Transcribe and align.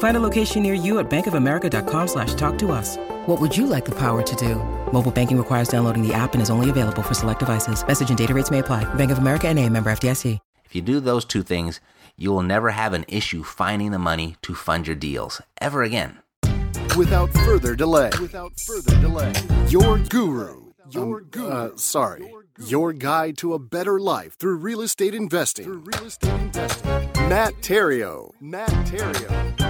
Find 0.00 0.16
a 0.16 0.20
location 0.20 0.62
near 0.62 0.74
you 0.74 0.98
at 0.98 1.08
bankofamerica.com 1.08 2.08
slash 2.08 2.34
talk 2.34 2.58
to 2.58 2.72
us. 2.72 2.96
What 3.26 3.40
would 3.40 3.56
you 3.56 3.66
like 3.66 3.84
the 3.86 3.98
power 3.98 4.22
to 4.22 4.36
do? 4.36 4.56
Mobile 4.92 5.10
banking 5.10 5.38
requires 5.38 5.68
downloading 5.68 6.06
the 6.06 6.12
app 6.12 6.34
and 6.34 6.42
is 6.42 6.50
only 6.50 6.68
available 6.68 7.02
for 7.02 7.14
select 7.14 7.38
devices. 7.38 7.86
Message 7.86 8.10
and 8.10 8.18
data 8.18 8.34
rates 8.34 8.50
may 8.50 8.58
apply. 8.58 8.84
Bank 8.94 9.10
of 9.10 9.18
America 9.18 9.48
and 9.48 9.58
a 9.58 9.68
member 9.68 9.90
FDIC. 9.90 10.38
If 10.64 10.76
you 10.76 10.82
do 10.82 11.00
those 11.00 11.24
two 11.24 11.42
things, 11.42 11.80
you 12.16 12.30
will 12.30 12.44
never 12.44 12.70
have 12.70 12.92
an 12.92 13.04
issue 13.08 13.42
finding 13.42 13.90
the 13.90 13.98
money 13.98 14.36
to 14.42 14.54
fund 14.54 14.86
your 14.86 14.94
deals 14.94 15.42
ever 15.60 15.82
again. 15.82 16.18
Without 16.96 17.32
further 17.32 17.74
delay, 17.74 18.10
without 18.20 18.52
further 18.60 19.00
delay, 19.00 19.32
your 19.68 19.98
guru, 19.98 20.70
your 20.90 21.22
guru, 21.22 21.48
uh, 21.48 21.76
sorry, 21.76 22.32
your 22.64 22.92
guide 22.92 23.36
to 23.38 23.54
a 23.54 23.58
better 23.58 23.98
life 23.98 24.38
through 24.38 24.58
real 24.58 24.80
estate 24.80 25.12
investing, 25.12 25.64
through 25.64 25.82
real 25.92 26.06
estate 26.06 26.40
investing, 26.40 26.90
Matt 27.28 27.54
Theriault. 27.62 28.30
Matt 28.40 28.70
Theriault. 28.86 29.69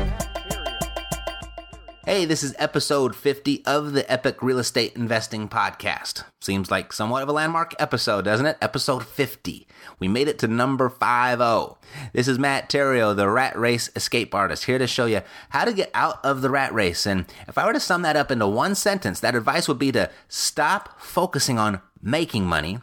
Hey, 2.07 2.25
this 2.25 2.43
is 2.43 2.55
episode 2.59 3.15
50 3.15 3.63
of 3.67 3.93
the 3.93 4.11
Epic 4.11 4.43
Real 4.43 4.59
Estate 4.59 4.97
Investing 4.97 5.51
Podcast. 5.51 6.25
Seems 6.41 6.71
like 6.71 6.95
somewhat 6.95 7.23
of 7.23 7.29
a 7.29 7.33
landmark 7.33 7.75
episode, 7.79 8.25
doesn't 8.25 8.47
it? 8.47 8.57
Episode 8.63 9.05
50. 9.05 9.69
We 9.99 10.09
made 10.09 10.27
it 10.27 10.39
to 10.39 10.49
number 10.49 10.89
50. 10.89 11.77
This 12.15 12.27
is 12.27 12.39
Matt 12.39 12.71
Theriault, 12.71 13.17
the 13.17 13.29
rat 13.29 13.55
race 13.55 13.91
escape 13.95 14.35
artist, 14.35 14.65
here 14.65 14.79
to 14.79 14.87
show 14.87 15.05
you 15.05 15.21
how 15.51 15.67
to 15.67 15.75
get 15.75 15.91
out 15.93 16.25
of 16.25 16.41
the 16.41 16.49
rat 16.49 16.73
race. 16.73 17.05
And 17.05 17.27
if 17.47 17.59
I 17.59 17.67
were 17.67 17.75
to 17.75 17.81
sum 17.81 18.01
that 18.01 18.17
up 18.17 18.31
into 18.31 18.49
one 18.49 18.75
sentence, 18.75 19.21
that 19.21 19.35
advice 19.35 19.69
would 19.69 19.79
be 19.79 19.93
to 19.93 20.11
stop 20.27 20.99
focusing 20.99 21.59
on 21.59 21.83
making 22.01 22.47
money 22.47 22.79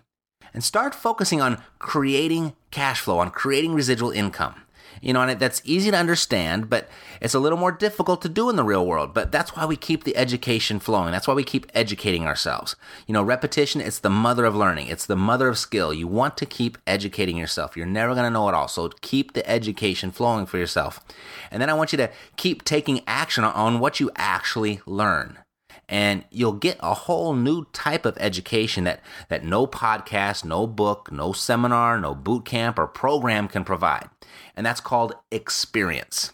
and 0.53 0.63
start 0.63 0.93
focusing 0.93 1.41
on 1.41 1.59
creating 1.79 2.53
cash 2.69 3.01
flow, 3.01 3.17
on 3.17 3.31
creating 3.31 3.73
residual 3.73 4.11
income. 4.11 4.61
You 5.01 5.13
know, 5.13 5.21
and 5.21 5.39
that's 5.39 5.61
easy 5.63 5.91
to 5.91 5.97
understand, 5.97 6.69
but 6.69 6.89
it's 7.21 7.33
a 7.33 7.39
little 7.39 7.57
more 7.57 7.71
difficult 7.71 8.21
to 8.21 8.29
do 8.29 8.49
in 8.49 8.55
the 8.55 8.63
real 8.63 8.85
world. 8.85 9.13
But 9.13 9.31
that's 9.31 9.55
why 9.55 9.65
we 9.65 9.75
keep 9.75 10.03
the 10.03 10.15
education 10.17 10.79
flowing. 10.79 11.11
That's 11.11 11.27
why 11.27 11.33
we 11.33 11.43
keep 11.43 11.67
educating 11.73 12.25
ourselves. 12.25 12.75
You 13.05 13.13
know, 13.13 13.23
repetition, 13.23 13.81
it's 13.81 13.99
the 13.99 14.09
mother 14.09 14.45
of 14.45 14.55
learning. 14.55 14.87
It's 14.87 15.05
the 15.05 15.15
mother 15.15 15.47
of 15.47 15.57
skill. 15.57 15.93
You 15.93 16.07
want 16.07 16.37
to 16.37 16.45
keep 16.45 16.77
educating 16.87 17.37
yourself. 17.37 17.77
You're 17.77 17.85
never 17.85 18.13
going 18.13 18.25
to 18.25 18.31
know 18.31 18.49
it 18.49 18.55
all. 18.55 18.67
So 18.67 18.89
keep 19.01 19.33
the 19.33 19.47
education 19.49 20.11
flowing 20.11 20.45
for 20.45 20.57
yourself. 20.57 20.99
And 21.51 21.61
then 21.61 21.69
I 21.69 21.73
want 21.73 21.91
you 21.91 21.97
to 21.97 22.11
keep 22.35 22.63
taking 22.63 23.01
action 23.07 23.43
on 23.43 23.79
what 23.79 23.99
you 23.99 24.11
actually 24.15 24.81
learn 24.85 25.39
and 25.89 26.25
you'll 26.31 26.53
get 26.53 26.77
a 26.81 26.93
whole 26.93 27.33
new 27.33 27.65
type 27.71 28.05
of 28.05 28.17
education 28.19 28.83
that, 28.83 29.01
that 29.29 29.43
no 29.43 29.65
podcast, 29.65 30.43
no 30.43 30.67
book, 30.67 31.11
no 31.11 31.31
seminar, 31.31 31.99
no 31.99 32.13
boot 32.13 32.45
camp 32.45 32.77
or 32.77 32.87
program 32.87 33.47
can 33.47 33.63
provide. 33.63 34.09
And 34.55 34.65
that's 34.65 34.81
called 34.81 35.15
experience. 35.31 36.31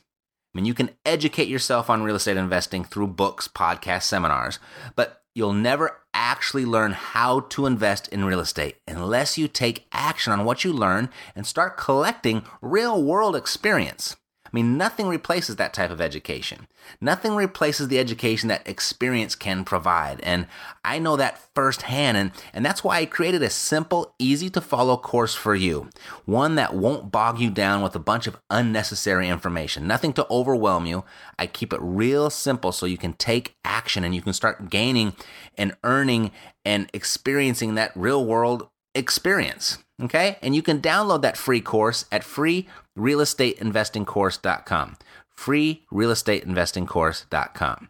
I 0.54 0.58
mean, 0.58 0.66
you 0.66 0.74
can 0.74 0.92
educate 1.06 1.48
yourself 1.48 1.90
on 1.90 2.04
real 2.04 2.16
estate 2.16 2.38
investing 2.38 2.84
through 2.84 3.08
books, 3.08 3.48
podcasts, 3.48 4.04
seminars, 4.04 4.59
but 4.96 5.24
you'll 5.34 5.54
never 5.54 6.00
actually 6.14 6.64
learn 6.64 6.92
how 6.92 7.40
to 7.40 7.66
invest 7.66 8.08
in 8.09 8.24
real 8.24 8.40
estate 8.40 8.78
unless 8.88 9.38
you 9.38 9.48
take 9.48 9.88
action 9.92 10.31
on 10.31 10.46
what 10.46 10.64
you 10.64 10.72
learn 10.72 11.09
and 11.36 11.48
start 11.48 11.76
collecting 11.76 12.44
real 12.62 13.02
world 13.02 13.36
experience. 13.36 14.16
I 14.53 14.58
mean, 14.58 14.78
nothing 14.78 15.08
replaces 15.08 15.56
that 15.56 15.74
type 15.74 15.90
of 15.90 16.00
education. 16.00 16.68
Nothing 17.02 17.34
replaces 17.34 17.88
the 17.88 17.97
education 17.97 18.50
that 18.50 18.68
experience 18.68 19.36
can 19.36 19.66
provide. 19.66 20.19
And 20.22 20.46
I 20.86 21.00
know 21.00 21.16
that 21.16 21.40
firsthand. 21.56 22.18
And, 22.18 22.31
and 22.53 22.63
that's 22.63 22.84
why 22.84 23.00
I 23.00 23.06
created 23.08 23.42
a 23.42 23.50
simple, 23.50 24.13
easy 24.19 24.52
to 24.52 24.62
follow 24.62 24.96
course 24.96 25.34
for 25.34 25.56
you. 25.56 25.90
One 26.25 26.53
that 26.56 26.75
won't 26.75 27.12
bog 27.12 27.40
you 27.40 27.50
down 27.50 27.81
with 27.81 27.96
a 27.96 28.00
bunch 28.00 28.28
of 28.28 28.40
unnecessary 28.52 29.28
information. 29.28 29.88
Nothing 29.88 30.13
to 30.13 30.28
overwhelm 30.30 30.86
you. 30.86 31.03
I 31.40 31.47
keep 31.47 31.74
it 31.74 31.80
real 31.81 32.30
simple 32.30 32.72
so 32.72 32.86
you 32.86 32.97
can 32.97 33.13
take 33.13 33.56
action 33.66 34.03
and 34.03 34.13
you 34.13 34.22
can 34.22 34.34
start 34.34 34.69
gaining 34.69 35.16
and 35.58 35.75
earning 35.84 36.30
and 36.63 36.92
experiencing 36.94 37.74
that 37.74 37.92
real 37.96 38.24
world 38.24 38.69
experience. 38.96 39.78
Okay? 40.02 40.38
And 40.42 40.56
you 40.56 40.62
can 40.62 40.80
download 40.81 41.22
that 41.22 41.38
free 41.38 41.62
course 41.62 42.06
at 42.12 42.24
freerealestateinvestingcourse.com. 42.24 44.98
Freerealestateinvestingcourse.com. 45.38 47.90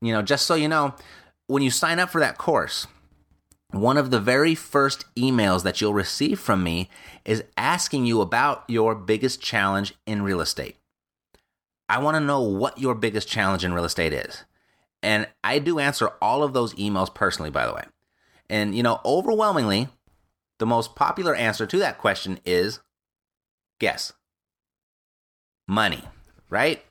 You 0.00 0.12
know, 0.12 0.22
just 0.22 0.46
so 0.46 0.54
you 0.54 0.68
know, 0.68 0.94
when 1.46 1.62
you 1.62 1.70
sign 1.70 1.98
up 1.98 2.10
for 2.10 2.20
that 2.20 2.38
course, 2.38 2.86
one 3.70 3.96
of 3.96 4.10
the 4.10 4.20
very 4.20 4.54
first 4.54 5.04
emails 5.16 5.64
that 5.64 5.80
you'll 5.80 5.94
receive 5.94 6.38
from 6.38 6.62
me 6.62 6.88
is 7.24 7.42
asking 7.56 8.06
you 8.06 8.20
about 8.20 8.62
your 8.68 8.94
biggest 8.94 9.40
challenge 9.40 9.94
in 10.06 10.22
real 10.22 10.40
estate. 10.40 10.76
I 11.88 11.98
want 11.98 12.16
to 12.16 12.20
know 12.20 12.40
what 12.40 12.78
your 12.78 12.94
biggest 12.94 13.28
challenge 13.28 13.64
in 13.64 13.74
real 13.74 13.84
estate 13.84 14.12
is. 14.12 14.44
And 15.02 15.28
I 15.42 15.58
do 15.58 15.78
answer 15.78 16.12
all 16.22 16.42
of 16.42 16.54
those 16.54 16.74
emails 16.74 17.12
personally, 17.12 17.50
by 17.50 17.66
the 17.66 17.74
way. 17.74 17.84
And, 18.48 18.74
you 18.74 18.82
know, 18.82 19.00
overwhelmingly, 19.04 19.88
the 20.64 20.68
most 20.68 20.94
popular 20.94 21.34
answer 21.34 21.66
to 21.66 21.78
that 21.78 21.98
question 21.98 22.40
is 22.46 22.80
guess 23.78 24.14
money, 25.68 26.02
right? 26.48 26.82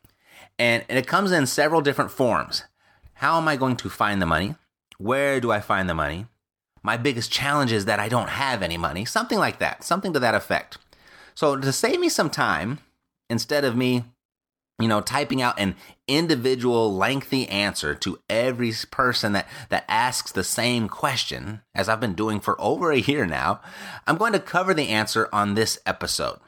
And, 0.60 0.86
and 0.88 1.00
it 1.00 1.08
comes 1.08 1.32
in 1.32 1.48
several 1.48 1.82
different 1.82 2.12
forms. 2.12 2.66
How 3.16 3.36
am 3.40 3.48
I 3.48 3.56
going 3.56 3.76
to 3.78 3.90
find 3.90 4.22
the 4.22 4.28
money? 4.28 4.54
Where 5.00 5.40
do 5.40 5.52
I 5.52 5.60
find 5.60 5.90
the 5.90 5.96
money? 5.96 6.28
My 6.84 6.98
biggest 6.98 7.32
challenge 7.32 7.72
is 7.72 7.86
that 7.86 8.00
I 8.00 8.10
don't 8.10 8.30
have 8.30 8.62
any 8.62 8.78
money, 8.78 9.06
something 9.06 9.40
like 9.40 9.58
that, 9.58 9.84
something 9.84 10.14
to 10.14 10.20
that 10.20 10.36
effect. 10.36 10.78
So, 11.34 11.56
to 11.56 11.72
save 11.72 12.00
me 12.00 12.10
some 12.10 12.30
time, 12.30 12.78
instead 13.28 13.66
of 13.66 13.76
me 13.76 14.04
you 14.80 14.88
know, 14.88 15.02
typing 15.02 15.42
out 15.42 15.60
an 15.60 15.76
individual 16.08 16.94
lengthy 16.96 17.48
answer 17.48 17.94
to 17.96 18.20
every 18.30 18.74
person 18.92 19.34
that, 19.34 19.48
that 19.70 19.86
asks 19.88 20.32
the 20.32 20.44
same 20.44 20.90
question, 20.90 21.62
as 21.76 21.88
I've 21.88 22.00
been 22.00 22.16
doing 22.16 22.40
for 22.40 22.60
over 22.60 22.92
a 22.92 23.00
year 23.00 23.26
now, 23.26 23.62
I'm 24.08 24.18
going 24.18 24.34
to 24.34 24.40
cover 24.40 24.74
the 24.74 24.90
answer 24.90 25.30
on 25.32 25.54
this 25.54 25.80
episode. 25.86 26.40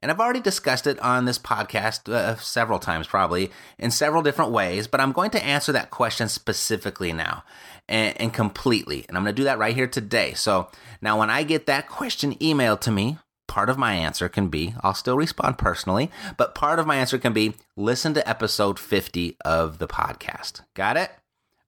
And 0.00 0.12
I've 0.12 0.20
already 0.20 0.40
discussed 0.40 0.86
it 0.86 0.98
on 1.00 1.24
this 1.24 1.40
podcast 1.40 2.12
uh, 2.12 2.36
several 2.36 2.78
times, 2.78 3.08
probably 3.08 3.50
in 3.78 3.90
several 3.90 4.22
different 4.22 4.52
ways, 4.52 4.86
but 4.86 5.00
I'm 5.00 5.12
going 5.12 5.30
to 5.30 5.44
answer 5.44 5.72
that 5.72 5.90
question 5.90 6.28
specifically 6.28 7.12
now 7.12 7.42
and, 7.88 8.18
and 8.20 8.32
completely. 8.32 9.04
And 9.08 9.16
I'm 9.16 9.24
going 9.24 9.34
to 9.34 9.40
do 9.40 9.44
that 9.44 9.58
right 9.58 9.74
here 9.74 9.88
today. 9.88 10.34
So 10.34 10.68
now, 11.02 11.18
when 11.18 11.30
I 11.30 11.42
get 11.42 11.66
that 11.66 11.88
question 11.88 12.36
emailed 12.36 12.80
to 12.82 12.92
me, 12.92 13.18
part 13.48 13.68
of 13.68 13.76
my 13.76 13.94
answer 13.94 14.28
can 14.28 14.46
be 14.48 14.74
I'll 14.82 14.94
still 14.94 15.16
respond 15.16 15.58
personally, 15.58 16.12
but 16.36 16.54
part 16.54 16.78
of 16.78 16.86
my 16.86 16.96
answer 16.96 17.18
can 17.18 17.32
be 17.32 17.54
listen 17.76 18.14
to 18.14 18.28
episode 18.28 18.78
50 18.78 19.36
of 19.44 19.78
the 19.78 19.88
podcast. 19.88 20.62
Got 20.74 20.96
it? 20.96 21.10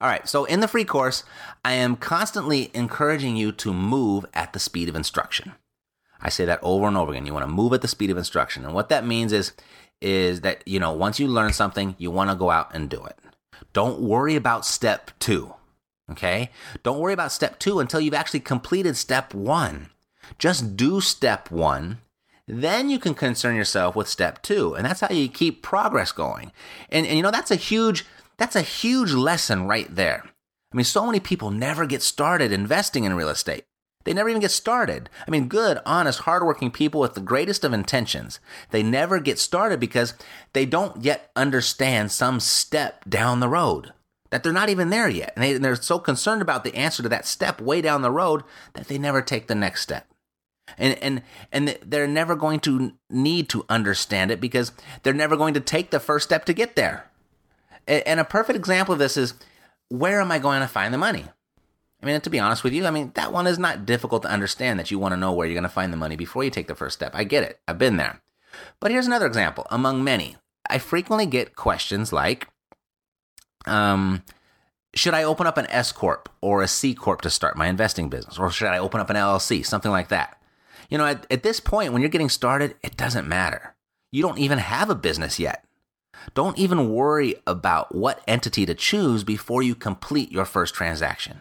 All 0.01 0.09
right, 0.09 0.27
so 0.29 0.45
in 0.45 0.61
the 0.61 0.69
free 0.69 0.85
course, 0.85 1.25
I 1.65 1.73
am 1.73 1.97
constantly 1.97 2.71
encouraging 2.73 3.37
you 3.37 3.53
to 3.53 3.75
move 3.75 4.25
at 4.33 4.53
the 4.53 4.59
speed 4.59 4.89
of 4.89 4.95
instruction. 4.95 5.53
I 6.23 6.29
say 6.29 6.45
that 6.45 6.61
over 6.63 6.87
and 6.87 6.97
over 6.97 7.11
again. 7.11 7.27
You 7.27 7.35
want 7.35 7.47
to 7.47 7.53
move 7.53 7.73
at 7.73 7.83
the 7.83 7.89
speed 7.89 8.11
of 8.11 8.17
instruction. 8.17 8.65
And 8.65 8.75
what 8.75 8.89
that 8.91 9.05
means 9.05 9.33
is 9.33 9.53
is 10.01 10.41
that, 10.41 10.67
you 10.67 10.81
know, 10.81 10.93
once 10.93 11.21
you 11.21 11.29
learn 11.29 11.53
something, 11.53 11.95
you 11.99 12.11
want 12.11 12.31
to 12.31 12.37
go 12.37 12.51
out 12.51 12.75
and 12.75 12.89
do 12.89 13.05
it. 13.05 13.19
Don't 13.73 14.01
worry 14.01 14.35
about 14.35 14.65
step 14.65 15.11
2. 15.19 15.55
Okay? 16.11 16.51
Don't 16.83 16.99
worry 16.99 17.13
about 17.13 17.33
step 17.33 17.59
2 17.59 17.81
until 17.81 18.01
you've 18.01 18.15
actually 18.15 18.41
completed 18.41 18.97
step 18.97 19.35
1. 19.35 19.91
Just 20.39 20.77
do 20.77 21.01
step 21.01 21.51
one. 21.51 21.99
Then 22.47 22.91
you 22.91 22.99
can 22.99 23.15
concern 23.15 23.55
yourself 23.55 23.95
with 23.95 24.09
step 24.09 24.43
two. 24.43 24.75
And 24.75 24.85
that's 24.85 25.01
how 25.01 25.11
you 25.11 25.29
keep 25.29 25.63
progress 25.63 26.13
going. 26.13 26.53
And, 26.89 27.07
and 27.07 27.17
you 27.17 27.23
know, 27.23 27.31
that's 27.31 27.51
a 27.51 27.57
huge, 27.57 28.05
that's 28.39 28.57
a 28.57 28.63
huge 28.63 29.13
lesson 29.13 29.67
right 29.67 29.95
there. 29.95 30.25
I 30.73 30.77
mean, 30.77 30.85
so 30.85 31.07
many 31.07 31.21
people 31.21 31.51
never 31.51 31.87
get 31.87 32.03
started 32.03 32.53
investing 32.53 33.05
in 33.05 33.15
real 33.15 33.29
estate. 33.29 33.65
They 34.05 34.15
never 34.15 34.31
even 34.31 34.41
get 34.41 34.51
started. 34.51 35.11
I 35.27 35.31
mean, 35.31 35.49
good, 35.49 35.79
honest, 35.85 36.21
hardworking 36.21 36.71
people 36.71 37.01
with 37.01 37.15
the 37.15 37.21
greatest 37.21 37.65
of 37.65 37.73
intentions. 37.73 38.41
They 38.71 38.83
never 38.83 39.21
get 39.21 39.39
started 39.39 39.79
because 39.79 40.15
they 40.55 40.65
don't 40.65 41.05
yet 41.05 41.31
understand 41.37 42.11
some 42.11 42.41
step 42.41 43.05
down 43.09 43.41
the 43.41 43.49
road, 43.49 43.93
that 44.31 44.43
they're 44.43 44.53
not 44.53 44.71
even 44.71 44.89
there 44.89 45.09
yet. 45.09 45.35
And, 45.37 45.45
they, 45.45 45.55
and 45.55 45.65
they're 45.65 45.77
so 45.77 45.99
concerned 45.99 46.41
about 46.41 46.65
the 46.65 46.75
answer 46.75 47.03
to 47.03 47.11
that 47.11 47.27
step 47.27 47.61
way 47.61 47.83
down 47.83 48.01
the 48.01 48.11
road 48.11 48.43
that 48.73 48.89
they 48.89 48.97
never 48.97 49.21
take 49.21 49.49
the 49.49 49.55
next 49.55 49.83
step. 49.83 50.07
And, 50.79 50.99
and, 51.03 51.23
and 51.53 51.79
they're 51.85 52.07
never 52.07 52.35
going 52.37 52.61
to 52.61 52.93
need 53.09 53.49
to 53.51 53.65
understand 53.69 54.31
it 54.31 54.41
because 54.41 54.73
they're 55.03 55.13
never 55.13 55.37
going 55.37 55.55
to 55.55 55.61
take 55.61 55.91
the 55.91 56.01
first 56.01 56.27
step 56.27 56.45
to 56.47 56.53
get 56.53 56.77
there. 56.77 57.11
And 57.87 58.21
a 58.21 58.25
perfect 58.25 58.57
example 58.57 58.93
of 58.93 58.99
this 58.99 59.17
is 59.17 59.35
where 59.89 60.21
am 60.21 60.31
I 60.31 60.39
going 60.39 60.61
to 60.61 60.69
find 60.69 60.95
the 60.95 60.99
money? 60.99 61.25
I 62.03 62.07
mean, 62.07 62.21
to 62.21 62.31
be 62.31 62.39
honest 62.39 62.65
with 62.65 62.73
you, 62.73 62.87
I 62.87 62.91
mean, 62.91 63.13
that 63.15 63.33
one 63.33 63.47
is 63.47 63.59
not 63.59 63.85
difficult 63.85 64.23
to 64.23 64.31
understand 64.31 64.79
that 64.79 64.91
you 64.91 64.99
want 64.99 65.13
to 65.13 65.19
know 65.19 65.33
where 65.33 65.47
you're 65.47 65.55
going 65.55 65.65
to 65.65 65.69
find 65.69 65.93
the 65.93 65.99
money 65.99 66.17
before 66.17 66.45
you 66.45 66.51
take 66.51 66.67
the 66.67 66.75
first 66.75 66.97
step. 66.97 67.13
I 67.15 67.25
get 67.25 67.43
it. 67.43 67.61
I've 67.69 67.79
been 67.79 67.97
there. 67.97 68.23
But 68.81 68.91
here's 68.91 69.07
another 69.07 69.27
example 69.27 69.67
among 69.71 70.03
many. 70.03 70.37
I 70.69 70.79
frequently 70.79 71.27
get 71.27 71.57
questions 71.57 72.13
like, 72.13 72.49
um, 73.67 74.23
should 74.95 75.15
I 75.15 75.25
open 75.25 75.47
up 75.47 75.59
an 75.59 75.67
S 75.69 75.93
Corp 75.93 76.29
or 76.41 76.63
a 76.63 76.69
C 76.69 76.95
Corp 76.95 77.21
to 77.23 77.31
start 77.31 77.57
my 77.57 77.67
investing 77.67 78.09
business? 78.09 78.39
Or 78.39 78.51
should 78.51 78.69
I 78.69 78.79
open 78.79 79.01
up 79.01 79.11
an 79.11 79.17
LLC? 79.17 79.65
Something 79.65 79.91
like 79.91 80.09
that. 80.09 80.40
You 80.91 80.99
know, 80.99 81.07
at, 81.07 81.27
at 81.31 81.43
this 81.43 81.61
point, 81.61 81.93
when 81.93 82.03
you're 82.03 82.11
getting 82.11 82.29
started, 82.29 82.75
it 82.83 82.97
doesn't 82.97 83.29
matter. 83.29 83.75
You 84.13 84.23
don't 84.23 84.39
even 84.39 84.59
have 84.59 84.91
a 84.91 84.95
business 84.95 85.39
yet. 85.39 85.65
Don't 86.35 86.59
even 86.59 86.93
worry 86.93 87.37
about 87.47 87.95
what 87.95 88.23
entity 88.27 88.67
to 88.67 88.75
choose 88.75 89.25
before 89.25 89.63
you 89.63 89.75
complete 89.75 90.31
your 90.31 90.45
first 90.45 90.75
transaction. 90.75 91.41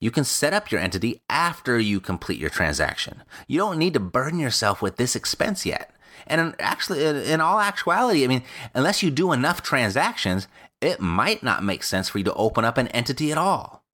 You 0.00 0.10
can 0.10 0.24
set 0.24 0.52
up 0.52 0.70
your 0.70 0.80
entity 0.80 1.22
after 1.28 1.78
you 1.78 2.00
complete 2.00 2.38
your 2.38 2.50
transaction. 2.50 3.22
You 3.48 3.58
don't 3.58 3.78
need 3.78 3.94
to 3.94 4.00
burden 4.00 4.38
yourself 4.38 4.82
with 4.82 4.96
this 4.96 5.16
expense 5.16 5.64
yet. 5.64 5.90
And 6.26 6.54
actually, 6.58 7.04
in 7.04 7.40
all 7.40 7.60
actuality, 7.60 8.24
I 8.24 8.26
mean, 8.26 8.42
unless 8.74 9.02
you 9.02 9.10
do 9.10 9.32
enough 9.32 9.62
transactions, 9.62 10.48
it 10.80 11.00
might 11.00 11.42
not 11.42 11.64
make 11.64 11.82
sense 11.82 12.08
for 12.08 12.18
you 12.18 12.24
to 12.24 12.34
open 12.34 12.64
up 12.64 12.78
an 12.78 12.88
entity 12.88 13.32
at 13.32 13.38
all. 13.38 13.84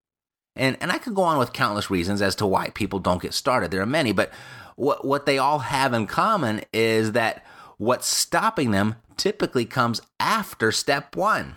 And, 0.56 0.76
and 0.80 0.90
I 0.92 0.98
could 0.98 1.14
go 1.14 1.22
on 1.22 1.38
with 1.38 1.52
countless 1.52 1.90
reasons 1.90 2.20
as 2.20 2.34
to 2.36 2.46
why 2.46 2.70
people 2.70 2.98
don't 2.98 3.22
get 3.22 3.32
started. 3.32 3.70
There 3.70 3.80
are 3.80 3.86
many, 3.86 4.12
but 4.12 4.30
what, 4.76 5.04
what 5.04 5.26
they 5.26 5.38
all 5.38 5.60
have 5.60 5.92
in 5.92 6.06
common 6.06 6.62
is 6.72 7.12
that 7.12 7.44
what's 7.78 8.06
stopping 8.06 8.70
them 8.70 8.96
typically 9.16 9.64
comes 9.64 10.00
after 10.18 10.72
step 10.72 11.16
one. 11.16 11.56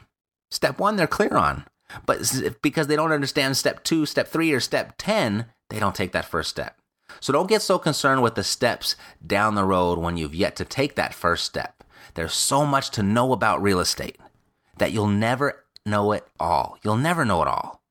Step 0.52 0.80
one, 0.80 0.96
they're 0.96 1.08
clear 1.08 1.36
on. 1.36 1.66
But 2.06 2.20
because 2.62 2.88
they 2.88 2.96
don't 2.96 3.12
understand 3.12 3.58
step 3.58 3.84
two, 3.84 4.06
step 4.06 4.28
three, 4.28 4.52
or 4.52 4.60
step 4.60 4.96
10, 4.98 5.46
they 5.70 5.80
don't 5.80 5.96
take 5.96 6.12
that 6.14 6.26
first 6.26 6.50
step. 6.50 6.78
So 7.20 7.32
don't 7.32 7.50
get 7.50 7.62
so 7.62 7.78
concerned 7.78 8.24
with 8.24 8.36
the 8.36 8.44
steps 8.44 8.96
down 9.26 9.56
the 9.56 9.64
road 9.64 10.00
when 10.00 10.18
you've 10.18 10.36
yet 10.36 10.56
to 10.58 10.66
take 10.66 10.96
that 10.96 11.14
first 11.14 11.46
step. 11.46 11.84
There's 12.16 12.34
so 12.34 12.66
much 12.66 12.90
to 12.92 13.04
know 13.04 13.32
about 13.32 13.62
real 13.62 13.80
estate 13.80 14.18
that 14.78 14.92
you'll 14.92 15.08
never 15.08 15.64
know 15.86 16.12
it 16.12 16.28
all. 16.40 16.78
You'll 16.84 16.98
never 16.98 17.26
know 17.26 17.42
it 17.42 17.48
all. 17.48 17.82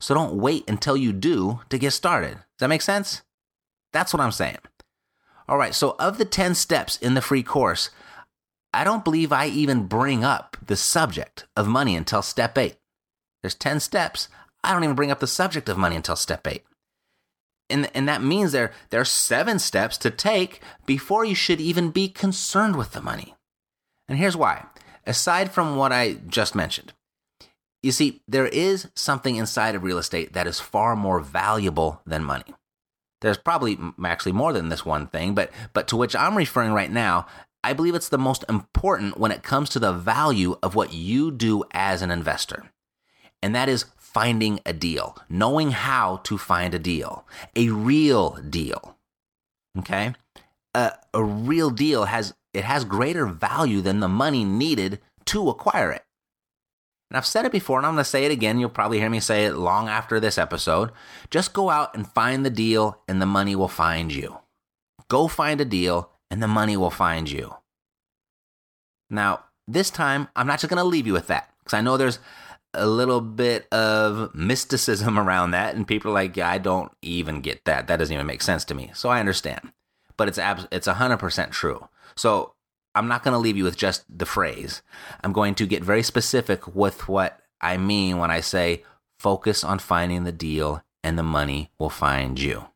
So 0.00 0.14
don't 0.14 0.36
wait 0.36 0.68
until 0.68 0.96
you 0.96 1.12
do 1.12 1.60
to 1.68 1.78
get 1.78 1.92
started. 1.92 2.34
Does 2.34 2.60
that 2.60 2.68
make 2.68 2.82
sense? 2.82 3.22
That's 3.92 4.12
what 4.12 4.20
I'm 4.20 4.32
saying. 4.32 4.58
All 5.48 5.58
right, 5.58 5.74
so 5.74 5.96
of 5.98 6.18
the 6.18 6.24
10 6.24 6.54
steps 6.54 6.96
in 6.96 7.14
the 7.14 7.22
free 7.22 7.42
course, 7.42 7.90
I 8.72 8.84
don't 8.84 9.04
believe 9.04 9.32
I 9.32 9.46
even 9.46 9.86
bring 9.86 10.22
up 10.22 10.56
the 10.64 10.76
subject 10.76 11.46
of 11.56 11.66
money 11.66 11.96
until 11.96 12.22
step 12.22 12.56
8. 12.56 12.76
There's 13.42 13.54
10 13.54 13.80
steps. 13.80 14.28
I 14.62 14.72
don't 14.72 14.84
even 14.84 14.96
bring 14.96 15.10
up 15.10 15.20
the 15.20 15.26
subject 15.26 15.68
of 15.68 15.76
money 15.76 15.96
until 15.96 16.16
step 16.16 16.46
8. 16.46 16.62
And, 17.68 17.90
and 17.94 18.08
that 18.08 18.22
means 18.22 18.52
there, 18.52 18.72
there 18.90 19.00
are 19.00 19.04
seven 19.04 19.58
steps 19.58 19.96
to 19.98 20.10
take 20.10 20.60
before 20.86 21.24
you 21.24 21.34
should 21.34 21.60
even 21.60 21.90
be 21.90 22.08
concerned 22.08 22.76
with 22.76 22.92
the 22.92 23.00
money. 23.00 23.34
And 24.08 24.18
here's 24.18 24.36
why. 24.36 24.66
Aside 25.06 25.52
from 25.52 25.76
what 25.76 25.92
I 25.92 26.14
just 26.28 26.54
mentioned, 26.54 26.92
you 27.82 27.92
see, 27.92 28.22
there 28.28 28.46
is 28.46 28.88
something 28.94 29.36
inside 29.36 29.74
of 29.74 29.82
real 29.82 29.98
estate 29.98 30.34
that 30.34 30.46
is 30.46 30.60
far 30.60 30.94
more 30.94 31.20
valuable 31.20 32.02
than 32.04 32.22
money. 32.22 32.54
There's 33.20 33.38
probably 33.38 33.78
actually 34.04 34.32
more 34.32 34.52
than 34.52 34.68
this 34.68 34.84
one 34.84 35.06
thing, 35.06 35.34
but, 35.34 35.50
but 35.72 35.88
to 35.88 35.96
which 35.96 36.16
I'm 36.16 36.36
referring 36.36 36.72
right 36.72 36.90
now, 36.90 37.26
I 37.62 37.74
believe 37.74 37.94
it's 37.94 38.08
the 38.08 38.18
most 38.18 38.44
important 38.48 39.18
when 39.18 39.32
it 39.32 39.42
comes 39.42 39.68
to 39.70 39.78
the 39.78 39.92
value 39.92 40.56
of 40.62 40.74
what 40.74 40.94
you 40.94 41.30
do 41.30 41.62
as 41.72 42.00
an 42.00 42.10
investor 42.10 42.70
and 43.42 43.54
that 43.54 43.68
is 43.68 43.86
finding 43.96 44.60
a 44.66 44.72
deal, 44.72 45.16
knowing 45.28 45.70
how 45.70 46.18
to 46.24 46.36
find 46.36 46.74
a 46.74 46.78
deal, 46.78 47.26
a 47.56 47.68
real 47.68 48.38
deal. 48.48 48.96
Okay? 49.78 50.14
A, 50.74 50.92
a 51.14 51.24
real 51.24 51.70
deal 51.70 52.04
has 52.06 52.34
it 52.52 52.64
has 52.64 52.84
greater 52.84 53.26
value 53.26 53.80
than 53.80 54.00
the 54.00 54.08
money 54.08 54.44
needed 54.44 55.00
to 55.26 55.48
acquire 55.48 55.92
it. 55.92 56.04
And 57.10 57.16
I've 57.16 57.26
said 57.26 57.44
it 57.44 57.52
before 57.52 57.78
and 57.78 57.86
I'm 57.86 57.94
going 57.94 58.04
to 58.04 58.08
say 58.08 58.24
it 58.24 58.30
again. 58.30 58.60
You'll 58.60 58.70
probably 58.70 59.00
hear 59.00 59.10
me 59.10 59.20
say 59.20 59.44
it 59.44 59.54
long 59.54 59.88
after 59.88 60.20
this 60.20 60.38
episode. 60.38 60.92
Just 61.28 61.52
go 61.52 61.68
out 61.68 61.94
and 61.94 62.06
find 62.06 62.46
the 62.46 62.50
deal 62.50 63.02
and 63.08 63.20
the 63.20 63.26
money 63.26 63.56
will 63.56 63.68
find 63.68 64.12
you. 64.12 64.38
Go 65.08 65.26
find 65.26 65.60
a 65.60 65.64
deal 65.64 66.10
and 66.30 66.40
the 66.40 66.48
money 66.48 66.76
will 66.76 66.90
find 66.90 67.28
you. 67.28 67.56
Now, 69.10 69.44
this 69.66 69.90
time, 69.90 70.28
I'm 70.36 70.46
not 70.46 70.60
just 70.60 70.70
going 70.70 70.78
to 70.82 70.84
leave 70.84 71.06
you 71.06 71.12
with 71.12 71.26
that 71.26 71.50
because 71.58 71.76
I 71.76 71.80
know 71.80 71.96
there's 71.96 72.20
a 72.74 72.86
little 72.86 73.20
bit 73.20 73.66
of 73.72 74.34
mysticism 74.34 75.18
around 75.18 75.50
that, 75.50 75.74
and 75.74 75.86
people 75.86 76.10
are 76.10 76.14
like, 76.14 76.36
"Yeah, 76.36 76.48
I 76.48 76.58
don't 76.58 76.92
even 77.02 77.40
get 77.40 77.64
that. 77.64 77.86
That 77.86 77.98
doesn't 77.98 78.14
even 78.14 78.26
make 78.26 78.42
sense 78.42 78.64
to 78.66 78.74
me." 78.74 78.90
So 78.94 79.08
I 79.08 79.20
understand, 79.20 79.72
but 80.16 80.28
it's 80.28 80.38
abs- 80.38 80.68
it's 80.70 80.86
hundred 80.86 81.18
percent 81.18 81.52
true. 81.52 81.88
So 82.16 82.54
I'm 82.94 83.08
not 83.08 83.22
going 83.22 83.32
to 83.32 83.38
leave 83.38 83.56
you 83.56 83.64
with 83.64 83.76
just 83.76 84.04
the 84.08 84.26
phrase. 84.26 84.82
I'm 85.22 85.32
going 85.32 85.54
to 85.56 85.66
get 85.66 85.84
very 85.84 86.02
specific 86.02 86.74
with 86.74 87.08
what 87.08 87.38
I 87.60 87.76
mean 87.76 88.18
when 88.18 88.30
I 88.30 88.40
say 88.40 88.84
focus 89.18 89.62
on 89.62 89.78
finding 89.78 90.24
the 90.24 90.32
deal, 90.32 90.82
and 91.04 91.18
the 91.18 91.22
money 91.22 91.70
will 91.78 91.90
find 91.90 92.40
you. 92.40 92.66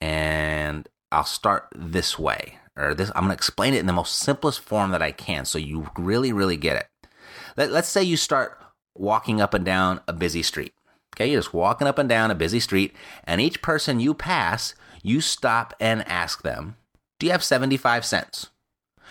And 0.00 0.88
I'll 1.12 1.24
start 1.24 1.68
this 1.74 2.18
way, 2.18 2.58
or 2.76 2.94
this. 2.94 3.10
I'm 3.10 3.24
going 3.24 3.28
to 3.28 3.34
explain 3.34 3.74
it 3.74 3.80
in 3.80 3.86
the 3.86 3.92
most 3.92 4.16
simplest 4.16 4.60
form 4.60 4.90
that 4.90 5.02
I 5.02 5.12
can, 5.12 5.44
so 5.44 5.58
you 5.58 5.90
really, 5.96 6.32
really 6.32 6.56
get 6.56 6.76
it. 6.76 7.08
Let, 7.56 7.70
let's 7.70 7.88
say 7.88 8.02
you 8.02 8.16
start 8.16 8.58
walking 8.96 9.40
up 9.40 9.54
and 9.54 9.64
down 9.64 10.00
a 10.08 10.12
busy 10.12 10.42
street. 10.42 10.74
Okay, 11.14 11.30
you're 11.30 11.40
just 11.40 11.54
walking 11.54 11.86
up 11.86 11.98
and 11.98 12.08
down 12.08 12.30
a 12.30 12.34
busy 12.34 12.60
street, 12.60 12.94
and 13.24 13.40
each 13.40 13.62
person 13.62 14.00
you 14.00 14.14
pass, 14.14 14.74
you 15.02 15.20
stop 15.20 15.74
and 15.80 16.06
ask 16.08 16.42
them, 16.42 16.76
Do 17.18 17.26
you 17.26 17.32
have 17.32 17.44
75 17.44 18.04
cents? 18.04 18.48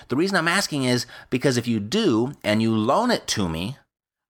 The 0.08 0.16
reason 0.16 0.38
I'm 0.38 0.48
asking 0.48 0.86
is 0.86 1.06
because 1.30 1.58
if 1.58 1.68
you 1.68 1.80
do 1.80 2.34
and 2.44 2.62
you 2.62 2.76
loan 2.76 3.12
it 3.12 3.28
to 3.28 3.50
me, 3.50 3.78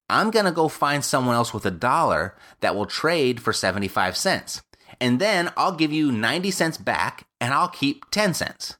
I'm 0.09 0.31
going 0.31 0.45
to 0.45 0.51
go 0.51 0.67
find 0.67 1.05
someone 1.05 1.35
else 1.35 1.53
with 1.53 1.65
a 1.65 1.71
dollar 1.71 2.35
that 2.61 2.75
will 2.75 2.87
trade 2.87 3.39
for 3.39 3.53
75 3.53 4.17
cents. 4.17 4.61
And 4.99 5.19
then 5.19 5.51
I'll 5.55 5.75
give 5.75 5.93
you 5.93 6.11
90 6.11 6.51
cents 6.51 6.77
back 6.77 7.27
and 7.39 7.53
I'll 7.53 7.69
keep 7.69 8.09
10 8.11 8.33
cents. 8.33 8.77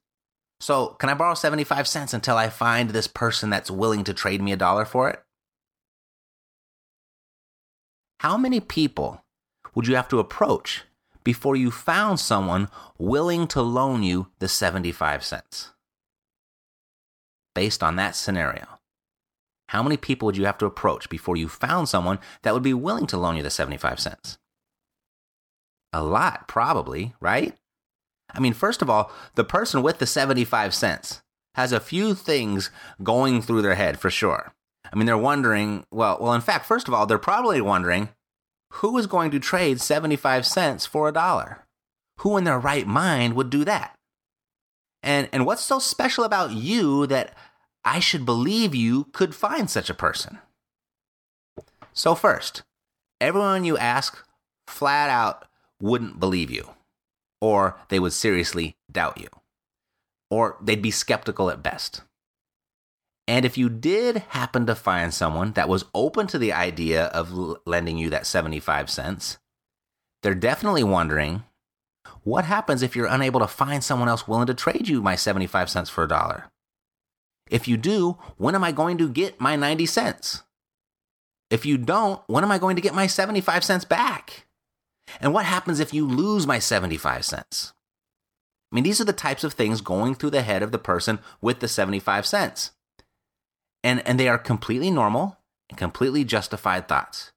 So, 0.60 0.88
can 1.00 1.08
I 1.08 1.14
borrow 1.14 1.36
75 1.36 1.88
cents 1.88 2.14
until 2.14 2.36
I 2.36 2.50
find 2.50 2.90
this 2.90 3.08
person 3.08 3.50
that's 3.50 3.72
willing 3.72 4.04
to 4.04 4.14
trade 4.14 4.42
me 4.42 4.52
a 4.52 4.58
dollar 4.58 4.84
for 4.84 5.10
it? 5.10 5.22
How 8.20 8.36
many 8.36 8.60
people 8.60 9.24
would 9.74 9.88
you 9.88 9.96
have 9.96 10.10
to 10.10 10.20
approach 10.20 10.84
before 11.24 11.56
you 11.56 11.72
found 11.72 12.20
someone 12.20 12.68
willing 12.98 13.48
to 13.48 13.62
loan 13.62 14.04
you 14.04 14.28
the 14.40 14.50
75 14.50 15.24
cents? 15.24 15.72
Based 17.60 17.84
on 17.84 17.98
that 17.98 18.16
scenario, 18.16 18.80
how 19.68 19.84
many 19.84 19.98
people 19.98 20.28
would 20.28 20.38
you 20.38 20.46
have 20.46 20.58
to 20.60 20.66
approach 20.66 21.10
before 21.10 21.36
you 21.36 21.50
found 21.50 21.90
someone 21.90 22.20
that 22.44 22.54
would 22.54 22.64
be 22.64 22.74
willing 22.74 23.06
to 23.08 23.18
loan 23.18 23.36
you 23.36 23.44
the 23.44 23.50
75 23.50 24.00
cents? 24.00 24.38
A 25.92 26.02
lot, 26.02 26.48
probably, 26.48 27.16
right? 27.20 27.58
I 28.34 28.40
mean, 28.40 28.54
first 28.54 28.82
of 28.82 28.90
all, 28.90 29.12
the 29.36 29.44
person 29.44 29.84
with 29.84 30.00
the 30.00 30.06
75 30.06 30.74
cents 30.74 31.22
has 31.56 31.74
a 31.74 31.82
few 31.82 32.14
things 32.14 32.70
going 33.04 33.42
through 33.42 33.64
their 33.64 33.76
head 33.76 34.00
for 34.00 34.10
sure. 34.10 34.54
I 34.94 34.96
mean, 34.96 35.06
they're 35.06 35.18
wondering, 35.18 35.84
well, 35.92 36.18
well, 36.22 36.36
in 36.36 36.40
fact, 36.40 36.66
first 36.66 36.88
of 36.88 36.94
all, 36.94 37.06
they're 37.06 37.18
probably 37.18 37.60
wondering 37.60 38.08
who 38.76 38.98
is 38.98 39.06
going 39.06 39.32
to 39.32 39.40
trade 39.42 39.82
75 39.82 40.46
cents 40.46 40.86
for 40.86 41.10
a 41.10 41.12
dollar? 41.12 41.66
Who 42.20 42.38
in 42.38 42.46
their 42.46 42.58
right 42.58 42.88
mind 42.88 43.34
would 43.34 43.50
do 43.50 43.66
that? 43.66 44.00
And 45.02 45.30
and 45.32 45.46
what's 45.46 45.64
so 45.64 45.80
special 45.80 46.24
about 46.24 46.52
you 46.52 47.08
that 47.08 47.34
I 47.84 48.00
should 48.00 48.26
believe 48.26 48.76
you 48.76 49.06
could 49.14 49.34
find 49.34 49.70
such 49.70 49.90
a 49.90 49.94
person? 49.94 50.40
So 51.94 52.16
first, 52.16 52.64
everyone 53.20 53.64
you 53.64 53.78
ask 53.78 54.24
flat 54.68 55.10
out 55.10 55.46
wouldn't 55.82 56.20
believe 56.20 56.52
you 56.52 56.70
or 57.42 57.78
they 57.90 58.00
would 58.00 58.14
seriously 58.14 58.76
doubt 58.92 59.20
you, 59.20 59.30
or 60.30 60.58
they'd 60.62 60.82
be 60.82 60.92
skeptical 60.92 61.50
at 61.50 61.64
best. 61.64 62.02
And 63.28 63.46
if 63.46 63.58
you 63.58 63.70
did 63.70 64.18
happen 64.30 64.66
to 64.66 64.76
find 64.76 65.14
someone 65.14 65.54
that 65.54 65.70
was 65.70 65.86
open 65.94 66.28
to 66.28 66.40
the 66.40 66.52
idea 66.52 67.06
of 67.06 67.58
lending 67.66 67.98
you 67.98 68.10
that 68.10 68.26
75 68.26 68.90
cents, 68.90 69.38
they're 70.24 70.36
definitely 70.36 70.84
wondering 70.84 71.44
what 72.24 72.46
happens 72.46 72.82
if 72.82 72.96
you're 72.96 73.06
unable 73.06 73.40
to 73.40 73.48
find 73.48 73.84
someone 73.84 74.10
else 74.10 74.28
willing 74.28 74.48
to 74.48 74.54
trade 74.54 74.88
you 74.88 75.02
my 75.02 75.16
75 75.16 75.70
cents 75.70 75.90
for 75.90 76.04
a 76.04 76.08
dollar? 76.08 76.50
If 77.50 77.68
you 77.68 77.78
do, 77.78 78.18
when 78.38 78.56
am 78.56 78.64
I 78.64 78.72
going 78.72 78.98
to 79.00 79.10
get 79.10 79.42
my 79.42 79.56
90 79.56 79.86
cents? 79.86 80.44
If 81.50 81.66
you 81.66 81.78
don't, 81.78 82.22
when 82.28 82.44
am 82.44 82.52
I 82.52 82.60
going 82.60 82.76
to 82.76 82.82
get 82.82 82.94
my 82.94 83.08
75 83.08 83.64
cents 83.64 83.86
back? 83.86 84.46
And 85.20 85.34
what 85.34 85.46
happens 85.46 85.80
if 85.80 85.94
you 85.94 86.08
lose 86.08 86.46
my 86.46 86.60
75 86.60 87.26
cents? 87.26 87.74
I 88.72 88.76
mean, 88.76 88.84
these 88.84 89.02
are 89.02 89.06
the 89.06 89.14
types 89.14 89.44
of 89.44 89.54
things 89.54 89.82
going 89.82 90.14
through 90.14 90.30
the 90.30 90.44
head 90.44 90.62
of 90.62 90.72
the 90.72 90.78
person 90.78 91.20
with 91.42 91.60
the 91.60 91.68
75 91.68 92.28
cents. 92.28 92.72
And, 93.84 94.06
and 94.06 94.20
they 94.20 94.28
are 94.28 94.38
completely 94.38 94.92
normal 94.92 95.38
and 95.70 95.78
completely 95.78 96.24
justified 96.24 96.88
thoughts. 96.88 97.32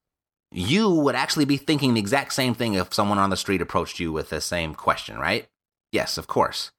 You 0.51 0.91
would 0.91 1.15
actually 1.15 1.47
be 1.47 1.57
thinking 1.57 1.95
the 1.95 2.01
exact 2.01 2.35
same 2.35 2.55
thing 2.55 2.75
if 2.75 2.93
someone 2.93 3.19
on 3.19 3.31
the 3.31 3.39
street 3.39 3.63
approached 3.63 3.99
you 3.99 4.13
with 4.13 4.29
the 4.29 4.43
same 4.43 4.75
question, 4.75 5.17
right? 5.17 5.47
Yes, 5.91 6.19
of 6.19 6.27
course. 6.27 6.73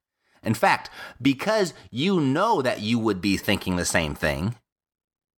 In 0.43 0.53
fact, 0.53 0.89
because 1.21 1.73
you 1.89 2.19
know 2.19 2.61
that 2.61 2.81
you 2.81 2.99
would 2.99 3.21
be 3.21 3.37
thinking 3.37 3.75
the 3.75 3.85
same 3.85 4.13
thing, 4.15 4.55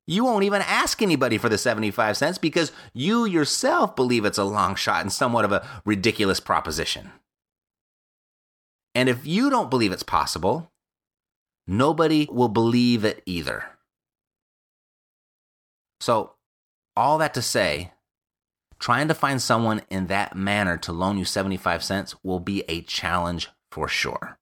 you 0.06 0.25
won't 0.25 0.44
even 0.44 0.62
ask 0.62 1.00
anybody 1.00 1.38
for 1.38 1.49
the 1.49 1.58
75 1.58 2.16
cents 2.16 2.38
because 2.38 2.73
you 2.92 3.25
yourself 3.25 3.96
believe 3.96 4.25
it's 4.25 4.38
a 4.38 4.44
long 4.44 4.75
shot 4.75 5.02
and 5.02 5.12
somewhat 5.12 5.44
of 5.44 5.52
a 5.52 5.66
ridiculous 5.84 6.40
proposition. 6.40 7.11
And 8.94 9.08
if 9.08 9.26
you 9.26 9.50
don't 9.50 9.70
believe 9.70 9.92
it's 9.92 10.02
possible, 10.02 10.70
nobody 11.66 12.28
will 12.30 12.49
believe 12.49 13.04
it 13.04 13.23
either. 13.26 13.64
So, 16.00 16.34
all 16.96 17.18
that 17.18 17.34
to 17.34 17.42
say, 17.42 17.92
trying 18.78 19.08
to 19.08 19.14
find 19.14 19.40
someone 19.40 19.82
in 19.90 20.06
that 20.08 20.37
manner 20.37 20.76
to 20.76 20.92
loan 20.92 21.16
you 21.18 21.25
75 21.25 21.82
cents 21.82 22.14
will 22.23 22.40
be 22.40 22.62
a 22.68 22.82
challenge 22.82 23.49
for 23.70 23.88
sure. 23.88 24.38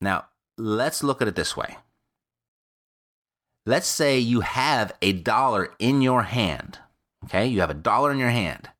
Now, 0.00 0.26
let's 0.56 1.02
look 1.02 1.20
at 1.20 1.28
it 1.28 1.36
this 1.36 1.56
way. 1.56 1.76
Let's 3.66 3.86
say 3.86 4.18
you 4.18 4.40
have 4.40 4.92
a 5.02 5.12
dollar 5.12 5.74
in 5.78 6.02
your 6.02 6.22
hand. 6.22 6.78
Okay, 7.24 7.46
you 7.46 7.60
have 7.60 7.70
a 7.70 7.74
dollar 7.74 8.10
in 8.10 8.18
your 8.18 8.30
hand. 8.30 8.70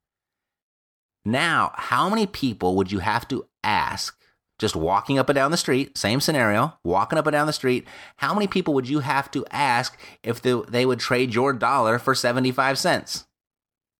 Now, 1.23 1.71
how 1.75 2.09
many 2.09 2.25
people 2.25 2.75
would 2.75 2.91
you 2.91 2.99
have 2.99 3.27
to 3.27 3.45
ask 3.63 4.17
just 4.57 4.75
walking 4.75 5.17
up 5.17 5.27
and 5.27 5.35
down 5.35 5.49
the 5.49 5.57
street, 5.57 5.97
same 5.97 6.21
scenario, 6.21 6.77
walking 6.83 7.17
up 7.17 7.25
and 7.25 7.33
down 7.33 7.47
the 7.47 7.53
street, 7.53 7.87
how 8.17 8.31
many 8.31 8.45
people 8.45 8.75
would 8.75 8.87
you 8.87 8.99
have 8.99 9.31
to 9.31 9.43
ask 9.49 9.99
if 10.21 10.39
they 10.41 10.85
would 10.85 10.99
trade 10.99 11.33
your 11.33 11.51
dollar 11.51 11.97
for 11.97 12.13
75 12.13 12.77
cents? 12.77 13.25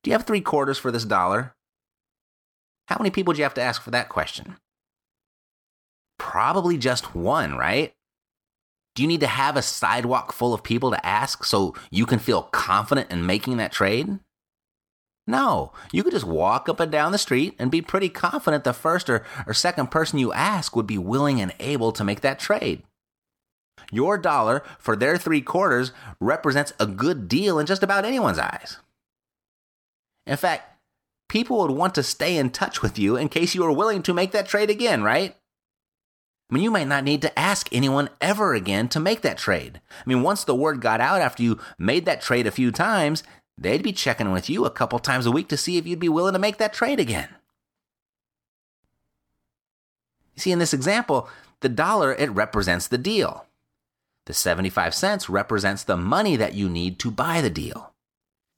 Do 0.04 0.12
you 0.12 0.14
have 0.14 0.26
three 0.26 0.42
quarters 0.42 0.78
for 0.78 0.92
this 0.92 1.04
dollar? 1.04 1.56
How 2.88 2.98
many 3.00 3.10
people 3.10 3.34
do 3.34 3.40
you 3.40 3.44
have 3.44 3.56
to 3.56 3.62
ask 3.62 3.82
for 3.82 3.90
that 3.90 4.10
question? 4.10 4.58
Probably 6.22 6.78
just 6.78 7.16
one, 7.16 7.58
right? 7.58 7.94
Do 8.94 9.02
you 9.02 9.08
need 9.08 9.22
to 9.22 9.28
have 9.28 9.58
a 9.58 9.64
sidewalk 9.64 10.32
full 10.32 10.54
of 10.54 10.62
people 10.62 10.92
to 10.92 11.04
ask 11.06 11.44
so 11.44 11.74
you 11.90 12.06
can 12.06 12.20
feel 12.20 12.44
confident 12.44 13.12
in 13.12 13.26
making 13.26 13.58
that 13.58 13.72
trade? 13.72 14.20
No, 15.26 15.74
you 15.92 16.04
could 16.04 16.14
just 16.14 16.28
walk 16.28 16.70
up 16.70 16.80
and 16.80 16.92
down 16.92 17.12
the 17.12 17.18
street 17.18 17.56
and 17.58 17.72
be 17.72 17.82
pretty 17.82 18.08
confident 18.08 18.64
the 18.64 18.72
first 18.72 19.10
or, 19.10 19.26
or 19.48 19.56
second 19.56 19.90
person 19.90 20.20
you 20.20 20.32
ask 20.32 20.76
would 20.76 20.86
be 20.86 21.00
willing 21.00 21.42
and 21.42 21.56
able 21.60 21.92
to 21.92 22.04
make 22.04 22.22
that 22.22 22.38
trade. 22.38 22.84
Your 23.92 24.20
dollar 24.20 24.62
for 24.78 24.96
their 24.96 25.18
three 25.18 25.42
quarters 25.42 25.92
represents 26.20 26.72
a 26.80 26.86
good 26.86 27.28
deal 27.28 27.58
in 27.58 27.66
just 27.66 27.82
about 27.82 28.06
anyone's 28.06 28.40
eyes. 28.40 28.78
In 30.28 30.38
fact, 30.38 30.78
people 31.30 31.58
would 31.62 31.72
want 31.72 31.96
to 31.96 32.04
stay 32.04 32.38
in 32.38 32.52
touch 32.52 32.84
with 32.84 33.00
you 33.00 33.18
in 33.18 33.28
case 33.28 33.56
you 33.56 33.64
were 33.64 33.72
willing 33.72 34.04
to 34.04 34.14
make 34.14 34.34
that 34.34 34.48
trade 34.48 34.70
again, 34.70 35.02
right? 35.02 35.36
I 36.52 36.56
mean, 36.56 36.64
you 36.64 36.72
might 36.72 36.88
not 36.88 37.06
need 37.06 37.22
to 37.22 37.40
ask 37.40 37.70
anyone 37.72 38.10
ever 38.20 38.54
again 38.54 38.90
to 38.90 39.00
make 39.00 39.22
that 39.22 39.38
trade. 39.38 39.80
I 39.90 40.04
mean, 40.06 40.22
once 40.22 40.44
the 40.44 40.54
word 40.54 40.82
got 40.82 41.00
out 41.00 41.22
after 41.22 41.42
you 41.42 41.60
made 41.78 42.06
that 42.06 42.22
trade 42.22 42.46
a 42.46 42.52
few 42.52 42.72
times, 42.74 43.24
they'd 43.58 43.82
be 43.82 43.94
checking 43.94 44.32
with 44.32 44.50
you 44.50 44.66
a 44.66 44.70
couple 44.70 45.00
times 45.00 45.26
a 45.26 45.32
week 45.32 45.48
to 45.48 45.58
see 45.58 45.78
if 45.78 45.88
you'd 45.88 46.00
be 46.00 46.10
willing 46.10 46.34
to 46.34 46.40
make 46.40 46.58
that 46.58 46.74
trade 46.74 47.00
again. 47.00 47.30
You 50.36 50.42
see, 50.42 50.52
in 50.52 50.60
this 50.60 50.74
example, 50.74 51.30
the 51.62 51.70
dollar, 51.70 52.14
it 52.14 52.30
represents 52.32 52.88
the 52.88 52.98
deal. 52.98 53.46
The 54.26 54.34
75 54.34 54.94
cents 54.94 55.30
represents 55.30 55.86
the 55.86 55.98
money 55.98 56.36
that 56.36 56.54
you 56.54 56.68
need 56.68 57.00
to 57.00 57.12
buy 57.12 57.40
the 57.40 57.50
deal. 57.50 57.94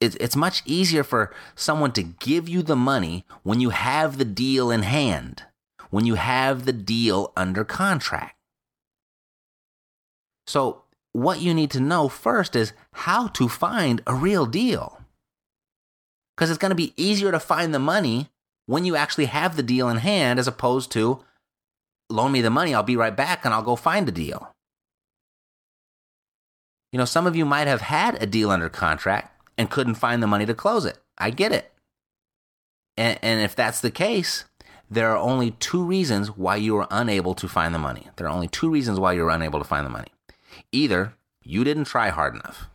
It's 0.00 0.36
much 0.36 0.62
easier 0.66 1.04
for 1.04 1.32
someone 1.54 1.92
to 1.92 2.02
give 2.02 2.48
you 2.48 2.62
the 2.62 2.76
money 2.76 3.24
when 3.42 3.60
you 3.60 3.70
have 3.70 4.18
the 4.18 4.24
deal 4.24 4.70
in 4.70 4.82
hand 4.82 5.44
when 5.94 6.06
you 6.06 6.16
have 6.16 6.64
the 6.64 6.72
deal 6.72 7.32
under 7.36 7.64
contract. 7.64 8.34
So, 10.44 10.82
what 11.12 11.40
you 11.40 11.54
need 11.54 11.70
to 11.70 11.78
know 11.78 12.08
first 12.08 12.56
is 12.56 12.72
how 12.94 13.28
to 13.28 13.48
find 13.48 14.02
a 14.04 14.12
real 14.12 14.44
deal. 14.44 15.00
Because 16.34 16.50
it's 16.50 16.58
going 16.58 16.70
to 16.70 16.74
be 16.74 16.94
easier 16.96 17.30
to 17.30 17.38
find 17.38 17.72
the 17.72 17.78
money 17.78 18.28
when 18.66 18.84
you 18.84 18.96
actually 18.96 19.26
have 19.26 19.54
the 19.54 19.62
deal 19.62 19.88
in 19.88 19.98
hand 19.98 20.40
as 20.40 20.48
opposed 20.48 20.90
to 20.90 21.22
loan 22.10 22.32
me 22.32 22.40
the 22.40 22.50
money, 22.50 22.74
I'll 22.74 22.82
be 22.82 22.96
right 22.96 23.16
back 23.16 23.44
and 23.44 23.54
I'll 23.54 23.62
go 23.62 23.76
find 23.76 24.08
a 24.08 24.12
deal. 24.12 24.52
You 26.90 26.98
know, 26.98 27.04
some 27.04 27.24
of 27.24 27.36
you 27.36 27.44
might 27.44 27.68
have 27.68 27.82
had 27.82 28.20
a 28.20 28.26
deal 28.26 28.50
under 28.50 28.68
contract 28.68 29.40
and 29.56 29.70
couldn't 29.70 29.94
find 29.94 30.20
the 30.20 30.26
money 30.26 30.44
to 30.44 30.54
close 30.54 30.86
it. 30.86 30.98
I 31.16 31.30
get 31.30 31.52
it. 31.52 31.70
And, 32.96 33.16
and 33.22 33.40
if 33.40 33.54
that's 33.54 33.80
the 33.80 33.92
case, 33.92 34.44
there 34.90 35.10
are 35.10 35.16
only 35.16 35.52
two 35.52 35.82
reasons 35.82 36.28
why 36.28 36.56
you 36.56 36.76
are 36.76 36.86
unable 36.90 37.34
to 37.34 37.48
find 37.48 37.74
the 37.74 37.78
money. 37.78 38.08
There 38.16 38.26
are 38.26 38.34
only 38.34 38.48
two 38.48 38.70
reasons 38.70 39.00
why 39.00 39.12
you're 39.12 39.30
unable 39.30 39.58
to 39.58 39.64
find 39.64 39.84
the 39.84 39.90
money. 39.90 40.08
Either 40.72 41.14
you 41.42 41.64
didn't 41.64 41.84
try 41.84 42.10
hard 42.10 42.34
enough, 42.34 42.68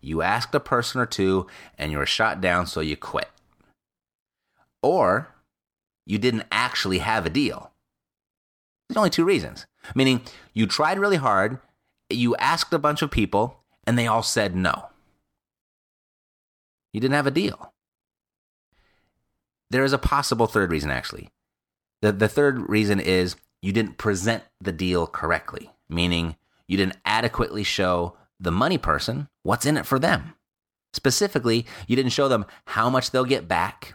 you 0.00 0.22
asked 0.22 0.54
a 0.54 0.60
person 0.60 1.00
or 1.00 1.06
two 1.06 1.46
and 1.78 1.90
you 1.90 1.98
were 1.98 2.06
shot 2.06 2.40
down, 2.40 2.66
so 2.66 2.80
you 2.80 2.96
quit. 2.96 3.30
Or 4.82 5.34
you 6.04 6.18
didn't 6.18 6.46
actually 6.52 6.98
have 6.98 7.24
a 7.24 7.30
deal. 7.30 7.70
There's 8.88 8.98
only 8.98 9.10
two 9.10 9.24
reasons. 9.24 9.66
Meaning, 9.94 10.22
you 10.52 10.66
tried 10.66 10.98
really 10.98 11.16
hard, 11.16 11.58
you 12.10 12.36
asked 12.36 12.72
a 12.72 12.78
bunch 12.78 13.02
of 13.02 13.10
people, 13.10 13.60
and 13.86 13.98
they 13.98 14.06
all 14.06 14.22
said 14.22 14.54
no. 14.54 14.88
You 16.92 17.00
didn't 17.00 17.14
have 17.14 17.26
a 17.26 17.30
deal. 17.30 17.73
There 19.70 19.84
is 19.84 19.92
a 19.92 19.98
possible 19.98 20.46
third 20.46 20.70
reason, 20.70 20.90
actually. 20.90 21.30
The, 22.02 22.12
the 22.12 22.28
third 22.28 22.68
reason 22.68 23.00
is 23.00 23.36
you 23.62 23.72
didn't 23.72 23.98
present 23.98 24.44
the 24.60 24.72
deal 24.72 25.06
correctly, 25.06 25.70
meaning 25.88 26.36
you 26.68 26.76
didn't 26.76 26.98
adequately 27.04 27.64
show 27.64 28.16
the 28.38 28.52
money 28.52 28.78
person 28.78 29.28
what's 29.42 29.66
in 29.66 29.76
it 29.76 29.86
for 29.86 29.98
them. 29.98 30.34
Specifically, 30.92 31.66
you 31.88 31.96
didn't 31.96 32.12
show 32.12 32.28
them 32.28 32.46
how 32.66 32.88
much 32.88 33.10
they'll 33.10 33.24
get 33.24 33.48
back, 33.48 33.94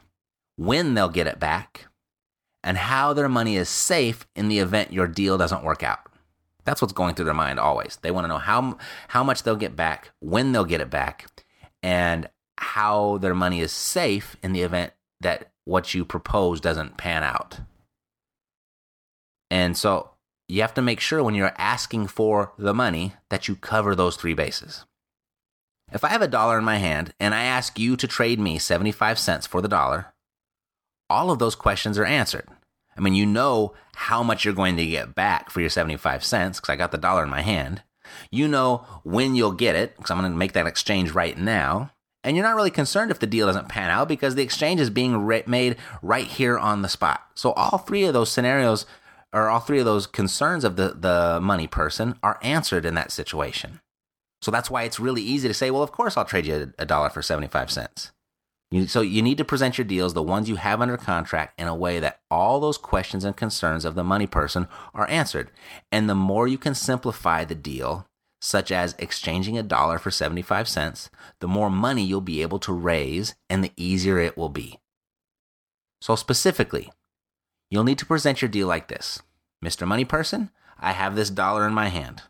when 0.57 0.93
they'll 0.93 1.07
get 1.09 1.27
it 1.27 1.39
back, 1.39 1.87
and 2.63 2.77
how 2.77 3.13
their 3.13 3.29
money 3.29 3.55
is 3.55 3.69
safe 3.69 4.27
in 4.35 4.49
the 4.49 4.59
event 4.59 4.91
your 4.91 5.07
deal 5.07 5.37
doesn't 5.37 5.63
work 5.63 5.83
out. 5.83 5.99
That's 6.65 6.81
what's 6.81 6.93
going 6.93 7.15
through 7.15 7.25
their 7.25 7.33
mind 7.33 7.59
always. 7.59 7.97
They 8.01 8.11
want 8.11 8.25
to 8.25 8.27
know 8.27 8.37
how, 8.37 8.77
how 9.07 9.23
much 9.23 9.43
they'll 9.43 9.55
get 9.55 9.75
back, 9.75 10.11
when 10.19 10.51
they'll 10.51 10.65
get 10.65 10.81
it 10.81 10.89
back, 10.89 11.27
and 11.81 12.29
how 12.57 13.17
their 13.19 13.33
money 13.33 13.61
is 13.61 13.71
safe 13.71 14.35
in 14.43 14.51
the 14.51 14.61
event 14.61 14.91
that 15.21 15.51
what 15.69 15.93
you 15.93 16.03
propose 16.03 16.59
doesn't 16.59 16.97
pan 16.97 17.23
out. 17.23 17.59
And 19.51 19.77
so 19.77 20.11
you 20.47 20.61
have 20.61 20.73
to 20.73 20.81
make 20.81 20.99
sure 20.99 21.23
when 21.23 21.35
you're 21.35 21.53
asking 21.57 22.07
for 22.07 22.53
the 22.57 22.73
money 22.73 23.13
that 23.29 23.47
you 23.47 23.55
cover 23.55 23.95
those 23.95 24.15
three 24.15 24.33
bases. 24.33 24.85
If 25.91 26.03
I 26.03 26.09
have 26.09 26.23
a 26.23 26.27
dollar 26.27 26.57
in 26.57 26.65
my 26.65 26.77
hand 26.77 27.13
and 27.19 27.35
I 27.35 27.43
ask 27.43 27.77
you 27.77 27.95
to 27.97 28.07
trade 28.07 28.39
me 28.39 28.57
75 28.57 29.19
cents 29.19 29.45
for 29.45 29.61
the 29.61 29.67
dollar, 29.67 30.13
all 31.09 31.29
of 31.29 31.39
those 31.39 31.55
questions 31.55 31.97
are 31.97 32.05
answered. 32.05 32.47
I 32.97 33.01
mean, 33.01 33.13
you 33.13 33.25
know 33.25 33.73
how 33.95 34.23
much 34.23 34.45
you're 34.45 34.53
going 34.53 34.75
to 34.77 34.85
get 34.85 35.15
back 35.15 35.51
for 35.51 35.61
your 35.61 35.69
75 35.69 36.23
cents 36.23 36.59
because 36.59 36.73
I 36.73 36.75
got 36.77 36.91
the 36.91 36.97
dollar 36.97 37.23
in 37.23 37.29
my 37.29 37.41
hand. 37.41 37.83
You 38.31 38.47
know 38.47 38.85
when 39.03 39.35
you'll 39.35 39.51
get 39.51 39.75
it 39.75 39.95
because 39.95 40.09
I'm 40.09 40.19
going 40.19 40.31
to 40.31 40.37
make 40.37 40.53
that 40.53 40.67
exchange 40.67 41.11
right 41.11 41.37
now 41.37 41.91
and 42.23 42.35
you're 42.35 42.45
not 42.45 42.55
really 42.55 42.71
concerned 42.71 43.11
if 43.11 43.19
the 43.19 43.27
deal 43.27 43.47
doesn't 43.47 43.69
pan 43.69 43.89
out 43.89 44.07
because 44.07 44.35
the 44.35 44.43
exchange 44.43 44.81
is 44.81 44.89
being 44.89 45.17
re- 45.17 45.43
made 45.47 45.77
right 46.01 46.27
here 46.27 46.57
on 46.57 46.81
the 46.81 46.89
spot. 46.89 47.25
So 47.35 47.51
all 47.53 47.77
three 47.77 48.03
of 48.03 48.13
those 48.13 48.31
scenarios 48.31 48.85
or 49.31 49.47
all 49.49 49.59
three 49.59 49.79
of 49.79 49.85
those 49.85 50.07
concerns 50.07 50.63
of 50.63 50.75
the, 50.75 50.95
the 50.99 51.39
money 51.41 51.67
person 51.67 52.15
are 52.23 52.39
answered 52.41 52.85
in 52.85 52.95
that 52.95 53.11
situation. 53.11 53.79
So 54.41 54.51
that's 54.51 54.69
why 54.69 54.83
it's 54.83 54.99
really 54.99 55.21
easy 55.21 55.47
to 55.47 55.53
say, 55.53 55.71
well, 55.71 55.83
of 55.83 55.91
course 55.91 56.17
I'll 56.17 56.25
trade 56.25 56.45
you 56.45 56.73
a 56.77 56.85
dollar 56.85 57.09
for 57.09 57.21
75 57.21 57.71
cents. 57.71 58.11
You, 58.71 58.87
so 58.87 59.01
you 59.01 59.21
need 59.21 59.37
to 59.39 59.45
present 59.45 59.77
your 59.77 59.85
deals, 59.85 60.13
the 60.13 60.21
ones 60.21 60.47
you 60.47 60.55
have 60.57 60.81
under 60.81 60.97
contract, 60.97 61.59
in 61.59 61.67
a 61.67 61.75
way 61.75 61.99
that 61.99 62.19
all 62.29 62.59
those 62.59 62.77
questions 62.77 63.23
and 63.23 63.35
concerns 63.35 63.83
of 63.83 63.95
the 63.95 64.03
money 64.03 64.27
person 64.27 64.67
are 64.93 65.09
answered. 65.09 65.49
And 65.91 66.09
the 66.09 66.15
more 66.15 66.47
you 66.47 66.57
can 66.57 66.75
simplify 66.75 67.45
the 67.45 67.55
deal, 67.55 68.05
such 68.39 68.71
as 68.71 68.95
exchanging 68.99 69.57
a 69.57 69.63
dollar 69.63 69.99
for 69.99 70.11
75 70.11 70.67
cents, 70.67 71.09
the 71.39 71.47
more 71.47 71.69
money 71.69 72.03
you'll 72.03 72.21
be 72.21 72.41
able 72.41 72.59
to 72.59 72.73
raise 72.73 73.35
and 73.49 73.63
the 73.63 73.73
easier 73.75 74.19
it 74.19 74.37
will 74.37 74.49
be. 74.49 74.79
So, 76.01 76.15
specifically, 76.15 76.89
You'll 77.69 77.83
need 77.83 77.99
to 77.99 78.05
present 78.05 78.41
your 78.41 78.49
deal 78.49 78.67
like 78.67 78.87
this 78.87 79.21
Mr. 79.63 79.87
Money 79.87 80.05
Person, 80.05 80.49
I 80.79 80.93
have 80.93 81.15
this 81.15 81.29
dollar 81.29 81.67
in 81.67 81.73
my 81.73 81.89
hand. 81.89 82.23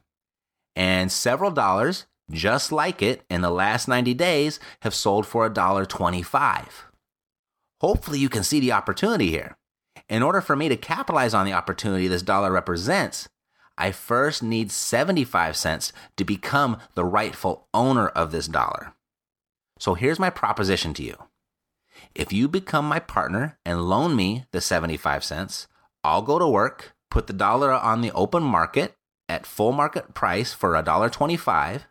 And 0.76 1.12
several 1.12 1.52
dollars, 1.52 2.06
just 2.32 2.72
like 2.72 3.02
it, 3.02 3.24
in 3.30 3.42
the 3.42 3.50
last 3.50 3.88
90 3.88 4.14
days 4.14 4.60
have 4.82 4.94
sold 4.94 5.26
for 5.26 5.50
$1.25. 5.50 6.68
Hopefully, 7.82 8.20
you 8.20 8.30
can 8.30 8.44
see 8.44 8.60
the 8.60 8.72
opportunity 8.72 9.30
here. 9.30 9.58
In 10.10 10.24
order 10.24 10.42
for 10.42 10.56
me 10.56 10.70
to 10.70 10.78
capitalize 10.78 11.34
on 11.34 11.46
the 11.46 11.54
opportunity 11.54 12.08
this 12.08 12.22
dollar 12.22 12.52
represents, 12.52 13.30
I 13.80 13.92
first 13.92 14.44
need 14.44 14.72
75 14.72 15.56
cents 15.56 15.94
to 16.18 16.26
become 16.26 16.78
the 16.94 17.06
rightful 17.06 17.68
owner 17.74 18.10
of 18.10 18.32
this 18.32 18.48
dollar. 18.48 18.94
So 19.80 19.94
here's 19.94 20.20
my 20.20 20.30
proposition 20.30 20.94
to 20.96 21.04
you. 21.04 21.16
If 22.14 22.34
you 22.34 22.48
become 22.48 22.86
my 22.86 23.00
partner 23.00 23.58
and 23.66 23.90
loan 23.90 24.16
me 24.16 24.46
the 24.52 24.62
75 24.62 25.24
cents, 25.24 25.68
I'll 26.04 26.22
go 26.22 26.38
to 26.38 26.48
work, 26.48 26.94
put 27.10 27.28
the 27.28 27.34
dollar 27.34 27.72
on 27.72 28.02
the 28.02 28.12
open 28.12 28.44
market 28.44 28.96
at 29.30 29.46
full 29.46 29.72
market 29.72 30.14
price 30.14 30.54
for 30.54 30.74
$1.25, 30.74 31.84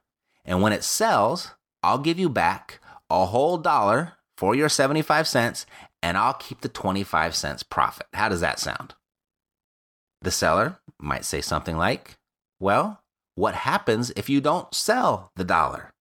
and 0.44 0.62
when 0.62 0.72
it 0.72 0.84
sells, 0.84 1.54
I'll 1.82 1.98
give 1.98 2.18
you 2.18 2.28
back 2.28 2.80
a 3.08 3.26
whole 3.26 3.56
dollar 3.56 4.14
for 4.36 4.54
your 4.54 4.68
75 4.68 5.26
cents 5.26 5.66
and 6.02 6.16
I'll 6.16 6.34
keep 6.34 6.60
the 6.60 6.68
25 6.68 7.34
cents 7.34 7.62
profit. 7.62 8.06
How 8.12 8.28
does 8.28 8.40
that 8.40 8.58
sound? 8.58 8.94
The 10.22 10.30
seller 10.30 10.78
might 11.00 11.24
say 11.24 11.40
something 11.40 11.76
like, 11.76 12.16
Well, 12.60 13.02
what 13.34 13.54
happens 13.54 14.10
if 14.16 14.28
you 14.28 14.40
don't 14.40 14.74
sell 14.74 15.30
the 15.36 15.44
dollar? 15.44 15.92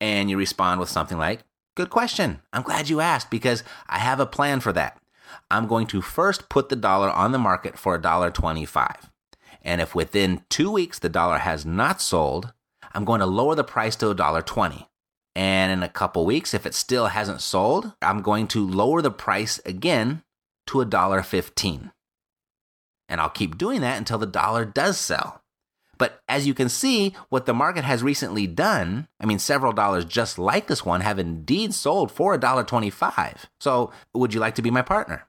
And 0.00 0.28
you 0.30 0.36
respond 0.36 0.80
with 0.80 0.88
something 0.88 1.18
like, 1.18 1.40
Good 1.76 1.90
question. 1.90 2.40
I'm 2.52 2.62
glad 2.62 2.88
you 2.88 3.00
asked 3.00 3.30
because 3.30 3.64
I 3.88 3.98
have 3.98 4.20
a 4.20 4.26
plan 4.26 4.60
for 4.60 4.72
that. 4.72 4.98
I'm 5.50 5.66
going 5.66 5.86
to 5.88 6.00
first 6.00 6.48
put 6.48 6.68
the 6.68 6.76
dollar 6.76 7.10
on 7.10 7.32
the 7.32 7.38
market 7.38 7.78
for 7.78 7.98
$1.25. 7.98 9.08
And 9.62 9.80
if 9.80 9.94
within 9.94 10.44
two 10.48 10.70
weeks 10.70 10.98
the 10.98 11.08
dollar 11.08 11.38
has 11.38 11.66
not 11.66 12.00
sold, 12.00 12.52
I'm 12.92 13.04
going 13.04 13.20
to 13.20 13.26
lower 13.26 13.54
the 13.54 13.64
price 13.64 13.96
to 13.96 14.14
$1.20. 14.14 14.86
And 15.34 15.72
in 15.72 15.82
a 15.82 15.88
couple 15.88 16.24
weeks, 16.24 16.54
if 16.54 16.64
it 16.64 16.74
still 16.74 17.06
hasn't 17.06 17.40
sold, 17.40 17.92
I'm 18.00 18.22
going 18.22 18.46
to 18.48 18.64
lower 18.64 19.02
the 19.02 19.10
price 19.10 19.60
again 19.66 20.22
to 20.68 20.78
$1.15. 20.78 21.90
And 23.08 23.20
I'll 23.20 23.30
keep 23.30 23.58
doing 23.58 23.80
that 23.82 23.98
until 23.98 24.18
the 24.18 24.26
dollar 24.26 24.64
does 24.64 24.98
sell. 24.98 25.42
But 25.98 26.20
as 26.28 26.46
you 26.46 26.54
can 26.54 26.68
see, 26.68 27.14
what 27.28 27.46
the 27.46 27.54
market 27.54 27.84
has 27.84 28.02
recently 28.02 28.46
done, 28.46 29.08
I 29.20 29.26
mean, 29.26 29.38
several 29.38 29.72
dollars 29.72 30.04
just 30.04 30.38
like 30.38 30.66
this 30.66 30.84
one 30.84 31.02
have 31.02 31.18
indeed 31.18 31.72
sold 31.74 32.10
for 32.10 32.36
$1.25. 32.36 33.36
So, 33.60 33.92
would 34.12 34.34
you 34.34 34.40
like 34.40 34.54
to 34.56 34.62
be 34.62 34.70
my 34.70 34.82
partner? 34.82 35.26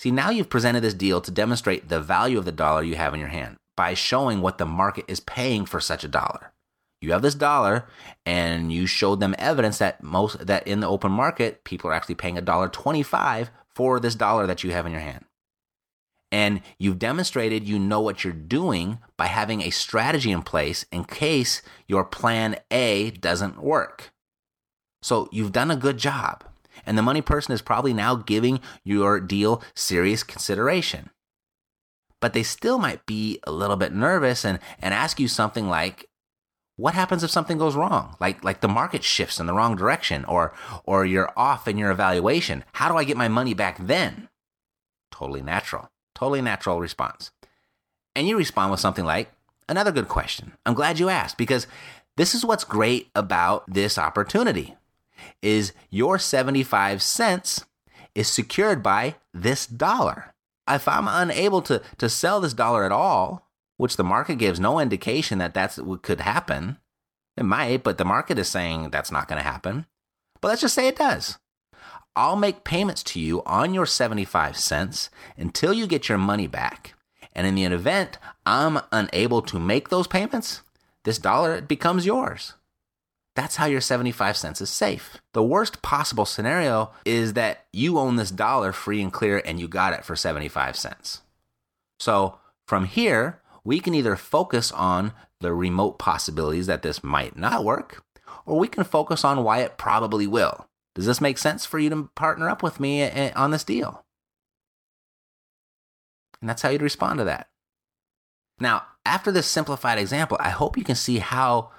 See, 0.00 0.10
now 0.10 0.30
you've 0.30 0.50
presented 0.50 0.82
this 0.82 0.94
deal 0.94 1.20
to 1.20 1.30
demonstrate 1.30 1.88
the 1.88 2.00
value 2.00 2.38
of 2.38 2.44
the 2.44 2.52
dollar 2.52 2.82
you 2.82 2.96
have 2.96 3.14
in 3.14 3.20
your 3.20 3.28
hand 3.28 3.56
by 3.76 3.94
showing 3.94 4.40
what 4.40 4.58
the 4.58 4.66
market 4.66 5.04
is 5.08 5.20
paying 5.20 5.66
for 5.66 5.80
such 5.80 6.04
a 6.04 6.08
dollar. 6.08 6.52
You 7.00 7.12
have 7.12 7.22
this 7.22 7.34
dollar 7.34 7.86
and 8.26 8.72
you 8.72 8.86
showed 8.86 9.20
them 9.20 9.34
evidence 9.38 9.78
that 9.78 10.02
most 10.02 10.46
that 10.46 10.66
in 10.66 10.80
the 10.80 10.88
open 10.88 11.12
market 11.12 11.62
people 11.62 11.90
are 11.90 11.94
actually 11.94 12.16
paying 12.16 12.36
a 12.36 12.42
dollar 12.42 12.68
25 12.68 13.50
for 13.68 14.00
this 14.00 14.16
dollar 14.16 14.46
that 14.48 14.64
you 14.64 14.72
have 14.72 14.84
in 14.84 14.92
your 14.92 15.00
hand. 15.00 15.24
And 16.30 16.60
you've 16.78 16.98
demonstrated 16.98 17.66
you 17.66 17.78
know 17.78 18.00
what 18.00 18.22
you're 18.22 18.32
doing 18.32 18.98
by 19.16 19.26
having 19.26 19.62
a 19.62 19.70
strategy 19.70 20.30
in 20.30 20.42
place 20.42 20.84
in 20.92 21.04
case 21.04 21.62
your 21.86 22.04
plan 22.04 22.56
A 22.70 23.10
doesn't 23.10 23.62
work. 23.62 24.12
So 25.02 25.28
you've 25.32 25.52
done 25.52 25.70
a 25.70 25.76
good 25.76 25.96
job. 25.96 26.44
And 26.84 26.96
the 26.96 27.02
money 27.02 27.22
person 27.22 27.52
is 27.52 27.62
probably 27.62 27.92
now 27.92 28.14
giving 28.14 28.60
your 28.84 29.20
deal 29.20 29.62
serious 29.74 30.22
consideration. 30.22 31.10
But 32.20 32.32
they 32.32 32.42
still 32.42 32.78
might 32.78 33.06
be 33.06 33.38
a 33.44 33.52
little 33.52 33.76
bit 33.76 33.92
nervous 33.92 34.44
and, 34.44 34.58
and 34.80 34.92
ask 34.92 35.20
you 35.20 35.28
something 35.28 35.68
like, 35.68 36.08
what 36.76 36.94
happens 36.94 37.24
if 37.24 37.30
something 37.30 37.58
goes 37.58 37.74
wrong? 37.74 38.16
Like 38.20 38.44
like 38.44 38.60
the 38.60 38.68
market 38.68 39.02
shifts 39.02 39.40
in 39.40 39.46
the 39.46 39.52
wrong 39.52 39.74
direction 39.74 40.24
or 40.24 40.54
or 40.84 41.04
you're 41.04 41.32
off 41.36 41.66
in 41.66 41.76
your 41.76 41.90
evaluation. 41.90 42.64
How 42.74 42.88
do 42.88 42.96
I 42.96 43.02
get 43.02 43.16
my 43.16 43.26
money 43.26 43.52
back 43.52 43.78
then? 43.78 44.28
Totally 45.10 45.42
natural. 45.42 45.88
Totally 46.18 46.42
natural 46.42 46.80
response. 46.80 47.30
And 48.16 48.26
you 48.26 48.36
respond 48.36 48.72
with 48.72 48.80
something 48.80 49.04
like, 49.04 49.30
Another 49.68 49.92
good 49.92 50.08
question. 50.08 50.52
I'm 50.64 50.74
glad 50.74 50.98
you 50.98 51.10
asked 51.10 51.36
because 51.36 51.66
this 52.16 52.34
is 52.34 52.44
what's 52.44 52.64
great 52.64 53.10
about 53.14 53.64
this 53.68 53.98
opportunity 53.98 54.74
is 55.42 55.72
your 55.90 56.18
75 56.18 57.02
cents 57.02 57.66
is 58.14 58.28
secured 58.28 58.82
by 58.82 59.16
this 59.34 59.66
dollar. 59.66 60.34
If 60.66 60.88
I'm 60.88 61.06
unable 61.06 61.60
to, 61.62 61.82
to 61.98 62.08
sell 62.08 62.40
this 62.40 62.54
dollar 62.54 62.84
at 62.84 62.92
all, 62.92 63.46
which 63.76 63.96
the 63.96 64.04
market 64.04 64.38
gives 64.38 64.58
no 64.58 64.80
indication 64.80 65.38
that 65.38 65.54
that's 65.54 65.76
what 65.76 66.02
could 66.02 66.20
happen, 66.20 66.78
it 67.36 67.44
might, 67.44 67.84
but 67.84 67.98
the 67.98 68.04
market 68.04 68.38
is 68.38 68.48
saying 68.48 68.90
that's 68.90 69.12
not 69.12 69.28
going 69.28 69.38
to 69.38 69.48
happen. 69.48 69.86
But 70.40 70.48
let's 70.48 70.62
just 70.62 70.74
say 70.74 70.88
it 70.88 70.96
does. 70.96 71.38
I'll 72.18 72.34
make 72.34 72.64
payments 72.64 73.04
to 73.04 73.20
you 73.20 73.44
on 73.44 73.72
your 73.72 73.86
75 73.86 74.56
cents 74.56 75.08
until 75.36 75.72
you 75.72 75.86
get 75.86 76.08
your 76.08 76.18
money 76.18 76.48
back. 76.48 76.94
And 77.32 77.46
in 77.46 77.54
the 77.54 77.62
event 77.62 78.18
I'm 78.44 78.80
unable 78.90 79.40
to 79.42 79.60
make 79.60 79.88
those 79.88 80.08
payments, 80.08 80.62
this 81.04 81.16
dollar 81.18 81.60
becomes 81.60 82.04
yours. 82.04 82.54
That's 83.36 83.54
how 83.54 83.66
your 83.66 83.80
75 83.80 84.36
cents 84.36 84.60
is 84.60 84.68
safe. 84.68 85.18
The 85.32 85.44
worst 85.44 85.80
possible 85.80 86.24
scenario 86.24 86.90
is 87.04 87.34
that 87.34 87.66
you 87.72 88.00
own 88.00 88.16
this 88.16 88.32
dollar 88.32 88.72
free 88.72 89.00
and 89.00 89.12
clear 89.12 89.40
and 89.44 89.60
you 89.60 89.68
got 89.68 89.92
it 89.92 90.04
for 90.04 90.16
75 90.16 90.74
cents. 90.74 91.20
So 92.00 92.40
from 92.66 92.86
here, 92.86 93.40
we 93.62 93.78
can 93.78 93.94
either 93.94 94.16
focus 94.16 94.72
on 94.72 95.12
the 95.38 95.54
remote 95.54 96.00
possibilities 96.00 96.66
that 96.66 96.82
this 96.82 97.04
might 97.04 97.36
not 97.36 97.64
work, 97.64 98.02
or 98.44 98.58
we 98.58 98.66
can 98.66 98.82
focus 98.82 99.24
on 99.24 99.44
why 99.44 99.60
it 99.60 99.78
probably 99.78 100.26
will. 100.26 100.67
Does 100.98 101.06
this 101.06 101.20
make 101.20 101.38
sense 101.38 101.64
for 101.64 101.78
you 101.78 101.88
to 101.90 102.10
partner 102.16 102.50
up 102.50 102.60
with 102.60 102.80
me 102.80 103.02
eh, 103.02 103.30
on 103.36 103.52
this 103.52 103.62
deal? 103.62 104.04
And 106.40 106.50
that's 106.50 106.62
how 106.62 106.70
you'd 106.70 106.82
respond 106.82 107.18
to 107.18 107.24
that. 107.24 107.50
Now, 108.58 108.82
after 109.06 109.30
this 109.30 109.46
simplified 109.46 110.00
example, 110.00 110.36
I 110.40 110.50
hope 110.50 110.76
you 110.76 110.82
can 110.82 110.96
see 110.96 111.18
how 111.18 111.70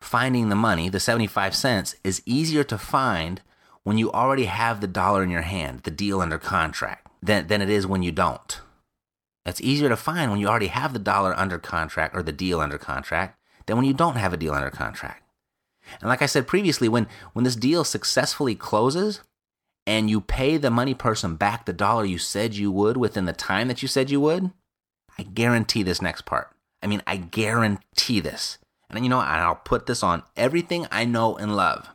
finding 0.00 0.48
the 0.48 0.56
money, 0.56 0.88
the 0.88 0.98
75 0.98 1.54
cents, 1.54 1.94
is 2.02 2.24
easier 2.26 2.64
to 2.64 2.76
find 2.76 3.40
when 3.84 3.98
you 3.98 4.10
already 4.10 4.46
have 4.46 4.80
the 4.80 4.88
dollar 4.88 5.22
in 5.22 5.30
your 5.30 5.42
hand, 5.42 5.84
the 5.84 5.92
deal 5.92 6.20
under 6.20 6.36
contract, 6.36 7.06
than, 7.22 7.46
than 7.46 7.62
it 7.62 7.70
is 7.70 7.86
when 7.86 8.02
you 8.02 8.10
don't. 8.10 8.60
It's 9.44 9.60
easier 9.60 9.88
to 9.88 9.96
find 9.96 10.32
when 10.32 10.40
you 10.40 10.48
already 10.48 10.66
have 10.66 10.92
the 10.92 10.98
dollar 10.98 11.38
under 11.38 11.60
contract 11.60 12.16
or 12.16 12.22
the 12.24 12.32
deal 12.32 12.58
under 12.58 12.78
contract 12.78 13.38
than 13.66 13.76
when 13.76 13.86
you 13.86 13.94
don't 13.94 14.16
have 14.16 14.32
a 14.32 14.36
deal 14.36 14.54
under 14.54 14.70
contract. 14.70 15.22
And 16.00 16.08
like 16.08 16.22
I 16.22 16.26
said 16.26 16.46
previously, 16.46 16.88
when, 16.88 17.06
when 17.32 17.44
this 17.44 17.56
deal 17.56 17.84
successfully 17.84 18.54
closes 18.54 19.20
and 19.86 20.10
you 20.10 20.20
pay 20.20 20.56
the 20.56 20.70
money 20.70 20.94
person 20.94 21.36
back 21.36 21.64
the 21.64 21.72
dollar 21.72 22.04
you 22.04 22.18
said 22.18 22.54
you 22.54 22.70
would 22.72 22.96
within 22.96 23.24
the 23.24 23.32
time 23.32 23.68
that 23.68 23.82
you 23.82 23.88
said 23.88 24.10
you 24.10 24.20
would, 24.20 24.50
I 25.18 25.22
guarantee 25.22 25.82
this 25.82 26.02
next 26.02 26.22
part. 26.22 26.50
I 26.82 26.86
mean, 26.86 27.02
I 27.06 27.16
guarantee 27.16 28.20
this. 28.20 28.58
And 28.90 29.04
you 29.04 29.08
know, 29.08 29.18
I'll 29.18 29.56
put 29.56 29.86
this 29.86 30.02
on 30.02 30.22
everything 30.36 30.86
I 30.90 31.04
know 31.04 31.36
and 31.36 31.56
love. 31.56 31.88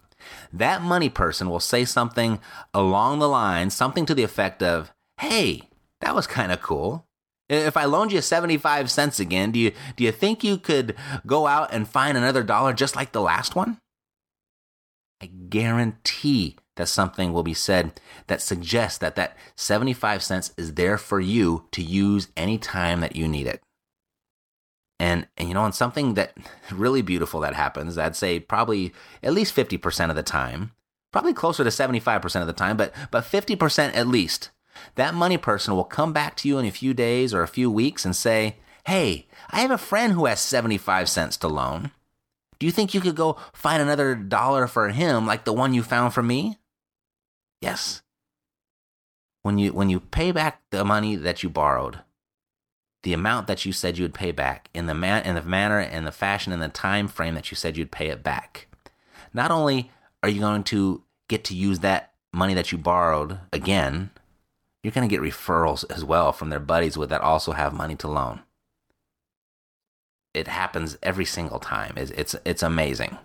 That 0.53 0.81
money 0.81 1.09
person 1.09 1.49
will 1.49 1.59
say 1.59 1.85
something 1.85 2.39
along 2.73 3.19
the 3.19 3.29
line, 3.29 3.69
something 3.69 4.05
to 4.05 4.15
the 4.15 4.23
effect 4.23 4.61
of, 4.61 4.91
Hey, 5.19 5.63
that 6.01 6.15
was 6.15 6.27
kind 6.27 6.51
of 6.51 6.61
cool. 6.61 7.05
If 7.49 7.75
I 7.75 7.85
loaned 7.85 8.13
you 8.13 8.21
75 8.21 8.89
cents 8.89 9.19
again, 9.19 9.51
do 9.51 9.59
you 9.59 9.73
do 9.97 10.05
you 10.05 10.11
think 10.11 10.43
you 10.43 10.57
could 10.57 10.95
go 11.27 11.47
out 11.47 11.73
and 11.73 11.87
find 11.87 12.17
another 12.17 12.43
dollar 12.43 12.73
just 12.73 12.95
like 12.95 13.11
the 13.11 13.21
last 13.21 13.55
one? 13.55 13.77
I 15.21 15.27
guarantee 15.27 16.57
that 16.77 16.87
something 16.87 17.31
will 17.31 17.43
be 17.43 17.53
said 17.53 17.99
that 18.27 18.41
suggests 18.41 18.97
that 18.99 19.15
that 19.15 19.37
75 19.55 20.23
cents 20.23 20.51
is 20.57 20.73
there 20.73 20.97
for 20.97 21.19
you 21.19 21.67
to 21.71 21.81
use 21.81 22.29
anytime 22.35 23.01
that 23.01 23.15
you 23.15 23.27
need 23.27 23.45
it. 23.45 23.61
And, 24.99 25.27
and 25.37 25.47
you 25.47 25.53
know, 25.53 25.65
and 25.65 25.75
something 25.75 26.15
that 26.15 26.35
really 26.71 27.01
beautiful 27.01 27.39
that 27.41 27.53
happens, 27.53 27.97
I'd 27.97 28.15
say 28.15 28.39
probably 28.39 28.93
at 29.21 29.33
least 29.33 29.55
50% 29.55 30.09
of 30.09 30.15
the 30.15 30.23
time, 30.23 30.71
probably 31.11 31.33
closer 31.33 31.63
to 31.63 31.69
75% 31.69 32.41
of 32.41 32.47
the 32.47 32.53
time, 32.53 32.77
but, 32.77 32.93
but 33.11 33.23
50% 33.23 33.95
at 33.95 34.07
least 34.07 34.49
that 34.95 35.13
money 35.13 35.37
person 35.37 35.75
will 35.75 35.83
come 35.83 36.13
back 36.13 36.35
to 36.37 36.47
you 36.47 36.57
in 36.57 36.65
a 36.65 36.71
few 36.71 36.93
days 36.93 37.33
or 37.33 37.43
a 37.43 37.47
few 37.47 37.69
weeks 37.69 38.05
and 38.05 38.15
say, 38.15 38.55
Hey, 38.87 39.27
I 39.51 39.61
have 39.61 39.69
a 39.69 39.77
friend 39.77 40.13
who 40.13 40.25
has 40.25 40.39
75 40.39 41.07
cents 41.07 41.37
to 41.37 41.47
loan. 41.47 41.91
Do 42.61 42.67
you 42.67 42.71
think 42.71 42.93
you 42.93 43.01
could 43.01 43.15
go 43.15 43.39
find 43.53 43.81
another 43.81 44.13
dollar 44.13 44.67
for 44.67 44.89
him 44.89 45.25
like 45.25 45.45
the 45.45 45.51
one 45.51 45.73
you 45.73 45.81
found 45.81 46.13
for 46.13 46.21
me? 46.21 46.59
Yes. 47.59 48.03
When 49.41 49.57
you, 49.57 49.73
when 49.73 49.89
you 49.89 49.99
pay 49.99 50.31
back 50.31 50.61
the 50.69 50.85
money 50.85 51.15
that 51.15 51.41
you 51.41 51.49
borrowed, 51.49 52.01
the 53.01 53.13
amount 53.13 53.47
that 53.47 53.65
you 53.65 53.73
said 53.73 53.97
you 53.97 54.03
would 54.03 54.13
pay 54.13 54.31
back 54.31 54.69
in 54.75 54.85
the, 54.85 54.93
man, 54.93 55.23
in 55.25 55.33
the 55.33 55.41
manner 55.41 55.79
and 55.79 56.05
the 56.05 56.11
fashion 56.11 56.53
and 56.53 56.61
the 56.61 56.67
time 56.67 57.07
frame 57.07 57.33
that 57.33 57.49
you 57.49 57.55
said 57.55 57.77
you'd 57.77 57.89
pay 57.89 58.09
it 58.09 58.21
back, 58.21 58.67
not 59.33 59.49
only 59.49 59.89
are 60.21 60.29
you 60.29 60.39
going 60.39 60.63
to 60.65 61.01
get 61.29 61.43
to 61.45 61.55
use 61.55 61.79
that 61.79 62.13
money 62.31 62.53
that 62.53 62.71
you 62.71 62.77
borrowed 62.77 63.39
again 63.51 64.11
you're 64.83 64.91
going 64.91 65.09
to 65.09 65.15
get 65.15 65.23
referrals 65.23 65.83
as 65.91 66.03
well 66.03 66.31
from 66.31 66.49
their 66.49 66.59
buddies 66.59 66.95
with 66.95 67.09
that 67.09 67.21
also 67.21 67.53
have 67.53 67.73
money 67.73 67.95
to 67.95 68.07
loan. 68.07 68.41
It 70.33 70.47
happens 70.47 70.97
every 71.03 71.25
single 71.25 71.59
time. 71.59 71.93
It's, 71.97 72.11
it's, 72.11 72.35
it's 72.45 72.63
amazing. 72.63 73.17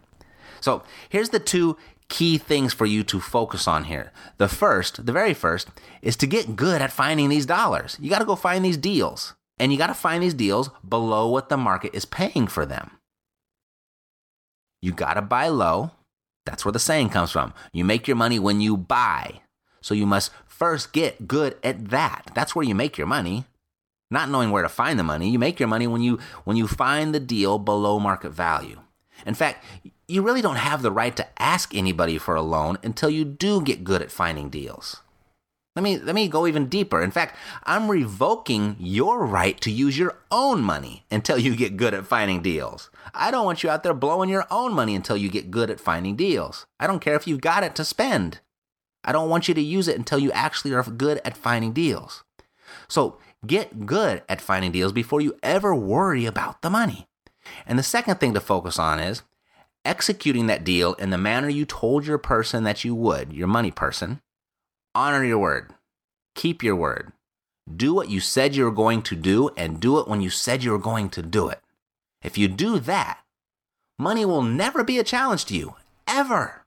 So 0.60 0.82
here's 1.08 1.30
the 1.30 1.38
two 1.38 1.76
key 2.08 2.38
things 2.38 2.72
for 2.72 2.86
you 2.86 3.02
to 3.04 3.20
focus 3.20 3.68
on 3.68 3.84
here. 3.84 4.12
The 4.38 4.48
first, 4.48 5.06
the 5.06 5.12
very 5.12 5.34
first, 5.34 5.68
is 6.02 6.16
to 6.16 6.26
get 6.26 6.56
good 6.56 6.82
at 6.82 6.92
finding 6.92 7.28
these 7.28 7.46
dollars. 7.46 7.96
You 8.00 8.10
got 8.10 8.20
to 8.20 8.24
go 8.24 8.36
find 8.36 8.64
these 8.64 8.76
deals. 8.76 9.34
And 9.58 9.72
you 9.72 9.78
got 9.78 9.86
to 9.86 9.94
find 9.94 10.22
these 10.22 10.34
deals 10.34 10.70
below 10.86 11.28
what 11.28 11.48
the 11.48 11.56
market 11.56 11.94
is 11.94 12.04
paying 12.04 12.46
for 12.46 12.66
them. 12.66 12.90
You 14.82 14.92
got 14.92 15.14
to 15.14 15.22
buy 15.22 15.48
low. 15.48 15.92
That's 16.44 16.64
where 16.64 16.72
the 16.72 16.78
saying 16.78 17.08
comes 17.08 17.30
from. 17.32 17.54
You 17.72 17.84
make 17.84 18.06
your 18.06 18.16
money 18.16 18.38
when 18.38 18.60
you 18.60 18.76
buy. 18.76 19.40
So 19.80 19.94
you 19.94 20.06
must 20.06 20.30
first 20.46 20.92
get 20.92 21.26
good 21.26 21.56
at 21.62 21.88
that. 21.88 22.30
That's 22.34 22.54
where 22.54 22.64
you 22.64 22.74
make 22.74 22.98
your 22.98 23.06
money. 23.06 23.46
Not 24.10 24.30
knowing 24.30 24.50
where 24.50 24.62
to 24.62 24.68
find 24.68 24.98
the 24.98 25.04
money, 25.04 25.30
you 25.30 25.38
make 25.38 25.58
your 25.58 25.68
money 25.68 25.86
when 25.86 26.02
you 26.02 26.18
when 26.44 26.56
you 26.56 26.68
find 26.68 27.14
the 27.14 27.20
deal 27.20 27.58
below 27.58 27.98
market 27.98 28.30
value. 28.30 28.80
In 29.24 29.34
fact, 29.34 29.64
you 30.06 30.22
really 30.22 30.42
don't 30.42 30.56
have 30.56 30.82
the 30.82 30.92
right 30.92 31.16
to 31.16 31.26
ask 31.42 31.74
anybody 31.74 32.18
for 32.18 32.36
a 32.36 32.42
loan 32.42 32.78
until 32.82 33.10
you 33.10 33.24
do 33.24 33.60
get 33.60 33.82
good 33.82 34.02
at 34.02 34.12
finding 34.12 34.48
deals. 34.48 35.02
Let 35.74 35.82
me 35.82 35.98
let 35.98 36.14
me 36.14 36.28
go 36.28 36.46
even 36.46 36.68
deeper. 36.68 37.02
In 37.02 37.10
fact, 37.10 37.36
I'm 37.64 37.90
revoking 37.90 38.76
your 38.78 39.26
right 39.26 39.60
to 39.60 39.70
use 39.70 39.98
your 39.98 40.16
own 40.30 40.62
money 40.62 41.04
until 41.10 41.38
you 41.38 41.54
get 41.54 41.76
good 41.76 41.92
at 41.92 42.06
finding 42.06 42.40
deals. 42.40 42.88
I 43.12 43.30
don't 43.30 43.44
want 43.44 43.62
you 43.62 43.68
out 43.68 43.82
there 43.82 43.92
blowing 43.92 44.30
your 44.30 44.46
own 44.50 44.72
money 44.72 44.94
until 44.94 45.18
you 45.18 45.28
get 45.28 45.50
good 45.50 45.68
at 45.68 45.80
finding 45.80 46.16
deals. 46.16 46.64
I 46.80 46.86
don't 46.86 47.00
care 47.00 47.14
if 47.14 47.26
you've 47.26 47.42
got 47.42 47.62
it 47.62 47.74
to 47.76 47.84
spend. 47.84 48.40
I 49.04 49.12
don't 49.12 49.28
want 49.28 49.48
you 49.48 49.54
to 49.54 49.60
use 49.60 49.86
it 49.86 49.98
until 49.98 50.18
you 50.18 50.32
actually 50.32 50.72
are 50.72 50.82
good 50.82 51.20
at 51.24 51.36
finding 51.36 51.72
deals. 51.72 52.24
So, 52.88 53.18
get 53.44 53.86
good 53.86 54.22
at 54.28 54.40
finding 54.40 54.72
deals 54.72 54.92
before 54.92 55.20
you 55.20 55.36
ever 55.42 55.74
worry 55.74 56.26
about 56.26 56.62
the 56.62 56.70
money. 56.70 57.06
And 57.66 57.78
the 57.78 57.82
second 57.82 58.16
thing 58.16 58.34
to 58.34 58.40
focus 58.40 58.78
on 58.78 59.00
is 59.00 59.22
executing 59.84 60.46
that 60.46 60.64
deal 60.64 60.94
in 60.94 61.10
the 61.10 61.18
manner 61.18 61.48
you 61.48 61.64
told 61.64 62.06
your 62.06 62.18
person 62.18 62.64
that 62.64 62.84
you 62.84 62.94
would, 62.94 63.32
your 63.32 63.46
money 63.46 63.70
person 63.70 64.20
honor 64.96 65.22
your 65.22 65.38
word, 65.38 65.74
keep 66.34 66.62
your 66.62 66.74
word, 66.74 67.12
do 67.74 67.92
what 67.92 68.08
you 68.08 68.18
said 68.18 68.56
you 68.56 68.64
were 68.64 68.70
going 68.70 69.02
to 69.02 69.14
do, 69.14 69.50
and 69.56 69.78
do 69.78 69.98
it 69.98 70.08
when 70.08 70.22
you 70.22 70.30
said 70.30 70.64
you 70.64 70.70
were 70.70 70.78
going 70.78 71.10
to 71.10 71.20
do 71.20 71.48
it. 71.48 71.60
If 72.22 72.38
you 72.38 72.48
do 72.48 72.78
that, 72.80 73.20
money 73.98 74.24
will 74.24 74.42
never 74.42 74.82
be 74.82 74.98
a 74.98 75.04
challenge 75.04 75.44
to 75.46 75.54
you, 75.54 75.76
ever. 76.08 76.64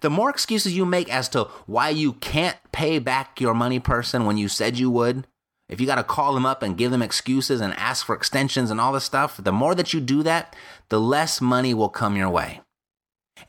The 0.00 0.10
more 0.10 0.28
excuses 0.28 0.76
you 0.76 0.84
make 0.84 1.08
as 1.08 1.28
to 1.30 1.44
why 1.66 1.90
you 1.90 2.14
can't 2.14 2.58
pay 2.72 2.98
back 2.98 3.40
your 3.40 3.54
money 3.54 3.78
person 3.78 4.24
when 4.26 4.36
you 4.36 4.48
said 4.48 4.76
you 4.76 4.90
would, 4.90 5.28
if 5.68 5.80
you 5.80 5.86
got 5.86 5.96
to 5.96 6.04
call 6.04 6.34
them 6.34 6.46
up 6.46 6.62
and 6.62 6.78
give 6.78 6.90
them 6.90 7.02
excuses 7.02 7.60
and 7.60 7.74
ask 7.74 8.06
for 8.06 8.14
extensions 8.14 8.70
and 8.70 8.80
all 8.80 8.92
this 8.92 9.04
stuff, 9.04 9.36
the 9.42 9.52
more 9.52 9.74
that 9.74 9.92
you 9.92 10.00
do 10.00 10.22
that, 10.22 10.54
the 10.88 11.00
less 11.00 11.40
money 11.40 11.74
will 11.74 11.88
come 11.88 12.16
your 12.16 12.30
way. 12.30 12.60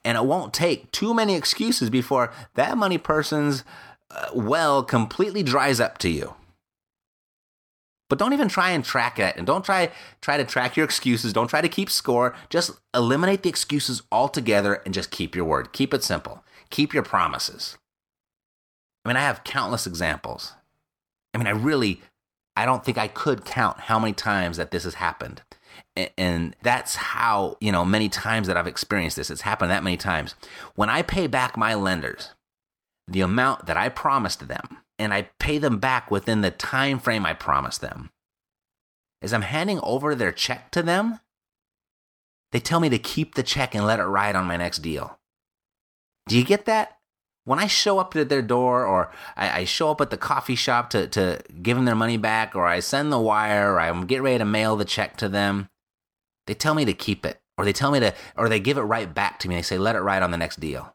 And 0.04 0.18
it 0.18 0.26
won't 0.26 0.54
take 0.54 0.92
too 0.92 1.14
many 1.14 1.36
excuses 1.36 1.90
before 1.90 2.34
that 2.56 2.78
money 2.78 2.98
person's 2.98 3.64
uh, 4.10 4.30
well 4.34 4.84
completely 4.84 5.44
dries 5.44 5.80
up 5.80 5.98
to 6.00 6.10
you. 6.10 6.34
But 8.10 8.20
don't 8.20 8.34
even 8.34 8.48
try 8.48 8.72
and 8.72 8.84
track 8.84 9.20
it 9.20 9.36
and 9.36 9.46
don't 9.46 9.66
try 9.66 9.92
try 10.22 10.38
to 10.38 10.46
track 10.46 10.78
your 10.78 10.86
excuses. 10.86 11.34
Don't 11.34 11.50
try 11.50 11.62
to 11.62 11.70
keep 11.70 11.90
score. 11.90 12.36
Just 12.50 12.72
eliminate 12.94 13.44
the 13.44 13.50
excuses 13.50 14.02
altogether 14.12 14.82
and 14.86 14.94
just 14.94 15.12
keep 15.12 15.36
your 15.36 15.46
word. 15.46 15.74
Keep 15.74 15.94
it 15.94 16.04
simple. 16.04 16.44
Keep 16.70 16.94
your 16.94 17.04
promises. 17.04 17.78
I 19.04 19.10
mean, 19.10 19.18
I 19.18 19.22
have 19.22 19.44
countless 19.44 19.86
examples. 19.86 20.54
I 21.38 21.40
mean, 21.40 21.48
I 21.48 21.52
really 21.52 22.02
I 22.56 22.66
don't 22.66 22.84
think 22.84 22.98
I 22.98 23.08
could 23.08 23.46
count 23.46 23.82
how 23.82 24.00
many 24.00 24.14
times 24.14 24.58
that 24.58 24.72
this 24.72 24.86
has 24.86 24.96
happened. 24.96 25.44
And 26.18 26.56
that's 26.64 26.96
how, 26.96 27.56
you 27.62 27.72
know, 27.72 27.86
many 27.86 28.10
times 28.10 28.48
that 28.48 28.58
I've 28.58 28.66
experienced 28.66 29.16
this. 29.16 29.30
It's 29.30 29.42
happened 29.42 29.70
that 29.70 29.84
many 29.84 29.98
times. 29.98 30.34
When 30.74 30.90
I 30.90 31.04
pay 31.04 31.28
back 31.28 31.56
my 31.56 31.76
lenders, 31.76 32.32
the 33.08 33.22
amount 33.22 33.68
that 33.68 33.78
I 33.78 33.90
promised 33.90 34.48
them 34.48 34.80
and 34.98 35.14
I 35.14 35.30
pay 35.38 35.60
them 35.60 35.78
back 35.78 36.10
within 36.10 36.42
the 36.42 36.50
time 36.50 36.98
frame 36.98 37.28
I 37.28 37.34
promised 37.34 37.82
them. 37.82 38.10
As 39.22 39.32
I'm 39.32 39.44
handing 39.44 39.80
over 39.84 40.16
their 40.16 40.32
check 40.32 40.72
to 40.72 40.82
them, 40.82 41.20
they 42.52 42.60
tell 42.60 42.80
me 42.80 42.90
to 42.90 42.98
keep 42.98 43.36
the 43.36 43.44
check 43.44 43.76
and 43.76 43.86
let 43.86 44.00
it 44.00 44.06
ride 44.06 44.36
on 44.36 44.46
my 44.46 44.58
next 44.58 44.80
deal. 44.80 45.20
Do 46.28 46.36
you 46.36 46.44
get 46.44 46.66
that? 46.66 46.97
When 47.48 47.60
I 47.60 47.68
show 47.68 47.98
up 47.98 48.14
at 48.18 48.28
their 48.28 48.42
door 48.42 48.86
or 48.86 49.10
I, 49.38 49.62
I 49.62 49.64
show 49.64 49.90
up 49.90 50.02
at 50.02 50.10
the 50.10 50.18
coffee 50.18 50.54
shop 50.54 50.90
to, 50.90 51.08
to 51.08 51.40
give 51.62 51.78
them 51.78 51.86
their 51.86 51.96
money 51.96 52.18
back 52.18 52.58
or 52.58 52.68
I 52.68 52.82
send 52.82 53.10
the 53.10 53.18
wire 53.18 53.72
or 53.72 53.80
I'm 53.80 54.06
getting 54.06 54.24
ready 54.24 54.40
to 54.40 54.44
mail 54.44 54.76
the 54.76 54.84
check 54.84 55.16
to 55.16 55.30
them, 55.30 55.70
they 56.46 56.54
tell 56.54 56.76
me 56.76 56.84
to 56.84 56.94
keep 56.94 57.26
it 57.26 57.40
or 57.58 57.64
they 57.64 57.72
tell 57.72 57.90
me 57.90 58.02
to, 58.02 58.14
or 58.36 58.50
they 58.50 58.60
give 58.60 58.78
it 58.78 58.82
right 58.82 59.16
back 59.16 59.40
to 59.40 59.48
me. 59.48 59.56
They 59.56 59.62
say, 59.62 59.78
let 59.78 59.96
it 59.96 60.02
ride 60.02 60.24
on 60.24 60.32
the 60.32 60.38
next 60.38 60.60
deal. 60.60 60.94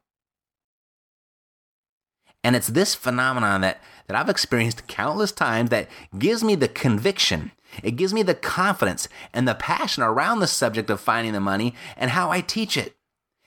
And 2.44 2.54
it's 2.54 2.66
this 2.66 2.94
phenomenon 2.94 3.62
that, 3.62 3.80
that 4.06 4.16
I've 4.18 4.28
experienced 4.28 4.86
countless 4.86 5.32
times 5.32 5.70
that 5.70 5.88
gives 6.18 6.44
me 6.44 6.54
the 6.54 6.68
conviction, 6.68 7.52
it 7.82 7.92
gives 7.92 8.12
me 8.12 8.22
the 8.22 8.34
confidence 8.34 9.08
and 9.32 9.48
the 9.48 9.54
passion 9.54 10.02
around 10.02 10.40
the 10.40 10.46
subject 10.46 10.90
of 10.90 11.00
finding 11.00 11.32
the 11.32 11.40
money 11.40 11.74
and 11.96 12.10
how 12.10 12.30
I 12.30 12.42
teach 12.42 12.76
it. 12.76 12.94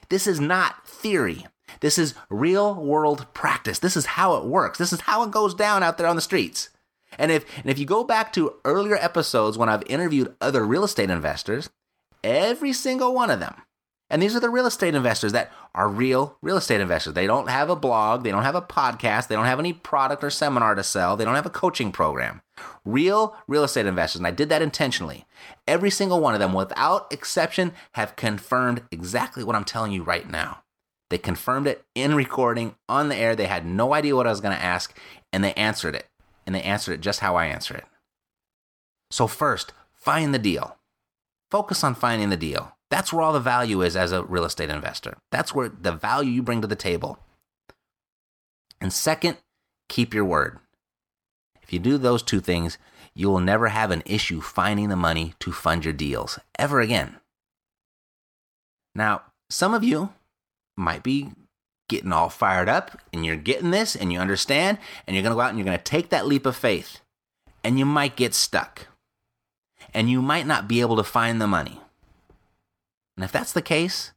This 0.09 0.25
is 0.25 0.39
not 0.39 0.87
theory. 0.87 1.45
This 1.81 1.97
is 1.97 2.15
real 2.29 2.75
world 2.75 3.25
practice. 3.33 3.79
This 3.79 3.97
is 3.97 4.05
how 4.05 4.35
it 4.35 4.45
works. 4.45 4.77
This 4.77 4.93
is 4.93 5.01
how 5.01 5.23
it 5.23 5.31
goes 5.31 5.53
down 5.53 5.83
out 5.83 5.97
there 5.97 6.07
on 6.07 6.15
the 6.15 6.21
streets. 6.21 6.69
And 7.17 7.31
if, 7.31 7.45
and 7.57 7.69
if 7.69 7.79
you 7.79 7.85
go 7.85 8.03
back 8.03 8.33
to 8.33 8.55
earlier 8.65 8.95
episodes 8.95 9.57
when 9.57 9.69
I've 9.69 9.83
interviewed 9.87 10.35
other 10.41 10.65
real 10.65 10.83
estate 10.83 11.09
investors, 11.09 11.69
every 12.23 12.73
single 12.73 13.13
one 13.13 13.29
of 13.29 13.39
them 13.39 13.61
and 14.09 14.21
these 14.21 14.35
are 14.35 14.39
the 14.39 14.49
real 14.49 14.67
estate 14.67 14.93
investors 14.93 15.31
that 15.31 15.51
are 15.73 15.89
real 15.89 16.37
real 16.41 16.57
estate 16.57 16.79
investors. 16.79 17.13
They 17.13 17.25
don't 17.25 17.49
have 17.49 17.69
a 17.69 17.75
blog, 17.75 18.23
they 18.23 18.31
don't 18.31 18.43
have 18.43 18.55
a 18.55 18.61
podcast, 18.61 19.27
they 19.27 19.35
don't 19.35 19.45
have 19.45 19.59
any 19.59 19.73
product 19.73 20.23
or 20.23 20.29
seminar 20.29 20.75
to 20.75 20.83
sell, 20.83 21.17
they 21.17 21.25
don't 21.25 21.35
have 21.35 21.45
a 21.45 21.51
coaching 21.51 21.91
program. 21.91 22.41
Real 22.83 23.35
real 23.47 23.63
estate 23.63 23.87
investors, 23.87 24.19
and 24.19 24.27
I 24.27 24.31
did 24.31 24.49
that 24.49 24.61
intentionally. 24.61 25.25
Every 25.67 25.89
single 25.89 26.19
one 26.19 26.35
of 26.35 26.39
them, 26.39 26.53
without 26.53 27.11
exception, 27.11 27.73
have 27.93 28.15
confirmed 28.15 28.83
exactly 28.91 29.43
what 29.43 29.55
I'm 29.55 29.65
telling 29.65 29.91
you 29.91 30.03
right 30.03 30.29
now. 30.29 30.61
They 31.15 31.19
confirmed 31.19 31.65
it 31.65 31.85
in 31.95 32.13
recording 32.13 32.75
on 32.89 33.07
the 33.07 33.15
air. 33.15 33.37
They 33.37 33.45
had 33.45 33.65
no 33.65 33.93
idea 33.93 34.17
what 34.17 34.27
I 34.27 34.31
was 34.31 34.41
going 34.41 34.53
to 34.53 34.61
ask, 34.61 34.93
and 35.31 35.41
they 35.41 35.53
answered 35.53 35.95
it. 35.95 36.07
And 36.45 36.53
they 36.53 36.61
answered 36.61 36.91
it 36.91 36.99
just 36.99 37.21
how 37.21 37.37
I 37.37 37.45
answered 37.45 37.77
it. 37.77 37.85
So, 39.11 39.25
first, 39.25 39.71
find 39.93 40.33
the 40.33 40.39
deal. 40.39 40.75
Focus 41.49 41.85
on 41.85 41.95
finding 41.95 42.31
the 42.31 42.35
deal. 42.35 42.75
That's 42.91 43.13
where 43.13 43.21
all 43.21 43.31
the 43.31 43.39
value 43.39 43.81
is 43.81 43.95
as 43.95 44.11
a 44.11 44.25
real 44.25 44.43
estate 44.43 44.69
investor. 44.69 45.15
That's 45.31 45.55
where 45.55 45.69
the 45.69 45.93
value 45.93 46.31
you 46.31 46.43
bring 46.43 46.59
to 46.59 46.67
the 46.67 46.75
table. 46.75 47.17
And 48.81 48.91
second, 48.91 49.37
keep 49.87 50.13
your 50.13 50.25
word. 50.25 50.59
If 51.63 51.71
you 51.71 51.79
do 51.79 51.97
those 51.97 52.23
two 52.23 52.41
things, 52.41 52.77
you 53.13 53.29
will 53.29 53.39
never 53.39 53.69
have 53.69 53.91
an 53.91 54.03
issue 54.05 54.41
finding 54.41 54.89
the 54.89 54.97
money 54.97 55.33
to 55.39 55.53
fund 55.53 55.85
your 55.85 55.93
deals 55.93 56.39
ever 56.59 56.81
again. 56.81 57.15
Now, 58.93 59.21
some 59.49 59.73
of 59.73 59.81
you 59.81 60.09
might 60.77 61.03
be 61.03 61.31
getting 61.87 62.11
all 62.11 62.29
fired 62.29 62.67
up 62.67 62.99
and 63.13 63.25
you're 63.25 63.35
getting 63.35 63.71
this 63.71 63.95
and 63.95 64.11
you 64.11 64.19
understand 64.19 64.77
and 65.05 65.15
you're 65.15 65.23
going 65.23 65.31
to 65.31 65.35
go 65.35 65.41
out 65.41 65.49
and 65.49 65.57
you're 65.57 65.65
going 65.65 65.77
to 65.77 65.83
take 65.83 66.09
that 66.09 66.25
leap 66.25 66.45
of 66.45 66.55
faith 66.55 66.99
and 67.63 67.77
you 67.77 67.85
might 67.85 68.15
get 68.15 68.33
stuck 68.33 68.87
and 69.93 70.09
you 70.09 70.21
might 70.21 70.47
not 70.47 70.67
be 70.67 70.81
able 70.81 70.95
to 70.95 71.03
find 71.03 71.39
the 71.39 71.47
money. 71.47 71.79
And 73.15 73.23
if 73.23 73.31
that's 73.31 73.53
the 73.53 73.61
case, 73.61 74.11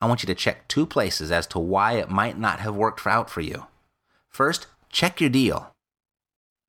I 0.00 0.06
want 0.06 0.22
you 0.22 0.26
to 0.26 0.34
check 0.34 0.68
two 0.68 0.86
places 0.86 1.30
as 1.32 1.46
to 1.48 1.58
why 1.58 1.94
it 1.94 2.10
might 2.10 2.38
not 2.38 2.60
have 2.60 2.74
worked 2.74 3.06
out 3.06 3.30
for 3.30 3.40
you. 3.40 3.66
First, 4.28 4.66
check 4.90 5.20
your 5.20 5.30
deal. 5.30 5.74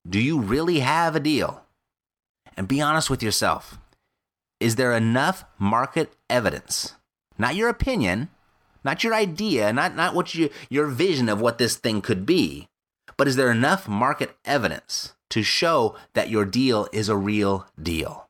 Do 0.07 0.19
you 0.19 0.39
really 0.39 0.79
have 0.79 1.15
a 1.15 1.19
deal? 1.19 1.63
And 2.57 2.67
be 2.67 2.81
honest 2.81 3.09
with 3.09 3.23
yourself. 3.23 3.77
Is 4.59 4.75
there 4.75 4.93
enough 4.93 5.45
market 5.57 6.13
evidence? 6.29 6.95
Not 7.37 7.55
your 7.55 7.69
opinion, 7.69 8.29
not 8.83 9.03
your 9.03 9.13
idea, 9.13 9.71
not, 9.71 9.95
not 9.95 10.13
what 10.13 10.33
you, 10.33 10.49
your 10.69 10.87
vision 10.87 11.29
of 11.29 11.41
what 11.41 11.57
this 11.57 11.75
thing 11.75 12.01
could 12.01 12.25
be, 12.25 12.67
but 13.17 13.27
is 13.27 13.35
there 13.35 13.51
enough 13.51 13.87
market 13.87 14.35
evidence 14.45 15.13
to 15.29 15.43
show 15.43 15.95
that 16.13 16.29
your 16.29 16.45
deal 16.45 16.87
is 16.91 17.09
a 17.09 17.15
real 17.15 17.67
deal? 17.81 18.27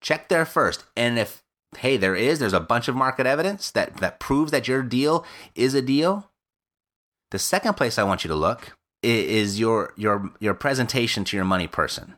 Check 0.00 0.28
there 0.28 0.44
first. 0.44 0.84
And 0.96 1.18
if 1.18 1.42
hey, 1.78 1.96
there 1.96 2.16
is, 2.16 2.38
there's 2.38 2.52
a 2.52 2.60
bunch 2.60 2.88
of 2.88 2.96
market 2.96 3.26
evidence 3.26 3.70
that, 3.70 3.96
that 3.98 4.20
proves 4.20 4.50
that 4.50 4.68
your 4.68 4.82
deal 4.82 5.24
is 5.54 5.74
a 5.74 5.82
deal. 5.82 6.30
The 7.30 7.38
second 7.38 7.74
place 7.74 7.98
I 7.98 8.04
want 8.04 8.24
you 8.24 8.28
to 8.28 8.34
look 8.34 8.76
is 9.02 9.60
your, 9.60 9.92
your, 9.96 10.30
your 10.40 10.54
presentation 10.54 11.24
to 11.24 11.36
your 11.36 11.44
money 11.44 11.66
person. 11.66 12.16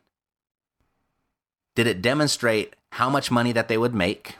Did 1.75 1.87
it 1.87 2.03
demonstrate 2.03 2.75
how 2.93 3.11
much 3.11 3.31
money 3.31 3.53
that 3.53 3.69
they 3.69 3.79
would 3.79 3.95
make? 3.95 4.37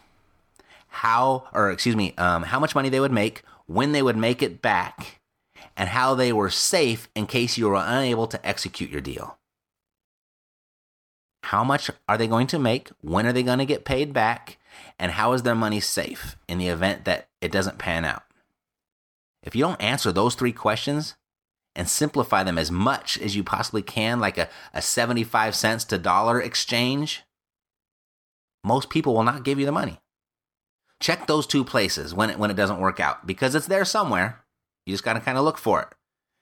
How, 0.89 1.49
or 1.53 1.71
excuse 1.71 1.97
me, 1.97 2.15
um, 2.17 2.43
how 2.43 2.59
much 2.59 2.75
money 2.75 2.89
they 2.89 3.01
would 3.01 3.13
make, 3.13 3.43
when 3.67 3.93
they 3.93 4.03
would 4.03 4.17
make 4.17 4.43
it 4.43 4.61
back, 4.61 5.21
and 5.77 5.89
how 5.91 6.15
they 6.15 6.33
were 6.33 6.51
safe 6.51 7.09
in 7.15 7.27
case 7.27 7.57
you 7.57 7.69
were 7.69 7.77
unable 7.77 8.27
to 8.27 8.47
execute 8.47 8.91
your 8.91 9.01
deal. 9.01 9.39
How 11.45 11.65
much 11.65 11.91
are 12.09 12.19
they 12.19 12.27
going 12.27 12.47
to 12.49 12.59
make? 12.59 12.91
When 13.01 13.27
are 13.27 13.33
they 13.33 13.43
going 13.43 13.59
to 13.59 13.65
get 13.65 13.85
paid 13.85 14.13
back? 14.13 14.59
And 14.99 15.13
how 15.13 15.33
is 15.33 15.43
their 15.45 15.55
money 15.55 15.81
safe 15.81 16.37
in 16.49 16.59
the 16.59 16.69
event 16.69 17.05
that 17.05 17.29
it 17.41 17.53
doesn't 17.53 17.79
pan 17.79 18.05
out? 18.05 18.23
If 19.43 19.55
you 19.55 19.63
don't 19.63 19.81
answer 19.81 20.13
those 20.13 20.35
three 20.35 20.53
questions 20.53 21.15
and 21.75 21.89
simplify 21.89 22.43
them 22.43 22.59
as 22.59 22.71
much 22.71 23.17
as 23.19 23.37
you 23.37 23.45
possibly 23.45 23.83
can, 23.83 24.21
like 24.21 24.37
a, 24.37 24.49
a 24.75 24.83
75 24.83 25.55
cents 25.55 25.85
to 25.85 25.97
dollar 25.97 26.41
exchange, 26.41 27.23
most 28.65 28.91
people 28.91 29.15
will 29.15 29.23
not 29.23 29.45
give 29.45 29.59
you 29.59 29.65
the 29.65 29.73
money. 29.73 30.01
Check 31.01 31.27
those 31.27 31.47
two 31.47 31.65
places 31.65 32.15
when 32.15 32.31
it, 32.31 32.39
when 32.39 32.51
it 32.51 32.57
doesn't 32.57 32.81
work 32.81 33.01
out 33.01 33.27
because 33.27 33.55
it's 33.55 33.67
there 33.67 33.85
somewhere. 33.85 34.43
You 34.85 34.95
just 34.95 35.05
got 35.05 35.15
to 35.15 35.21
kind 35.21 35.39
of 35.39 35.45
look 35.45 35.59
for 35.59 35.83
it. 35.83 35.89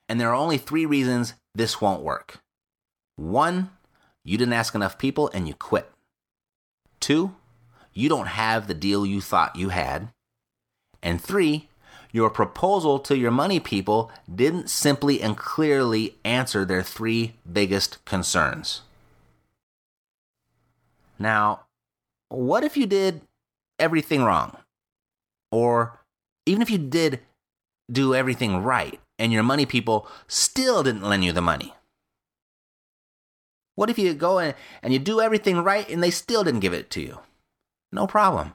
And 0.09 0.21
there 0.21 0.31
are 0.31 0.35
only 0.35 0.59
three 0.59 0.87
reasons 0.87 1.35
this 1.55 1.81
won't 1.81 2.03
work. 2.03 2.39
One, 3.17 3.71
you 4.25 4.39
didn't 4.39 4.55
ask 4.55 4.75
enough 4.75 4.99
people 4.99 5.31
and 5.35 5.49
you 5.49 5.55
quit. 5.55 5.91
Two, 7.01 7.35
you 7.93 8.09
don't 8.09 8.29
have 8.29 8.67
the 8.67 8.75
deal 8.75 9.05
you 9.05 9.21
thought 9.21 9.57
you 9.57 9.71
had. 9.71 10.11
And 11.03 11.21
three, 11.21 11.69
your 12.13 12.31
proposal 12.31 12.99
to 13.01 13.17
your 13.17 13.31
money 13.31 13.61
people 13.61 14.11
didn't 14.33 14.71
simply 14.71 15.21
and 15.21 15.37
clearly 15.37 16.17
answer 16.25 16.65
their 16.65 16.83
three 16.83 17.35
biggest 17.51 18.05
concerns. 18.05 18.83
Now, 21.19 21.67
what 22.29 22.65
if 22.65 22.77
you 22.77 22.87
did 22.87 23.23
everything 23.79 24.23
wrong? 24.23 24.57
Or 25.51 26.01
even 26.45 26.63
if 26.63 26.71
you 26.71 26.79
did 26.79 27.21
do 27.91 28.15
everything 28.15 28.63
right 28.63 29.01
and 29.19 29.33
your 29.33 29.43
money 29.43 29.67
people 29.67 30.09
still 30.27 30.83
didn't 30.83 31.03
lend 31.03 31.25
you 31.25 31.33
the 31.33 31.41
money? 31.41 31.75
What 33.75 33.91
if 33.91 33.99
you 33.99 34.15
go 34.15 34.39
and 34.39 34.55
you 34.85 34.99
do 34.99 35.21
everything 35.21 35.59
right 35.59 35.89
and 35.89 36.03
they 36.03 36.11
still 36.11 36.43
didn't 36.43 36.61
give 36.61 36.73
it 36.73 36.91
to 36.91 37.01
you? 37.01 37.21
No 37.93 38.07
problem. 38.07 38.55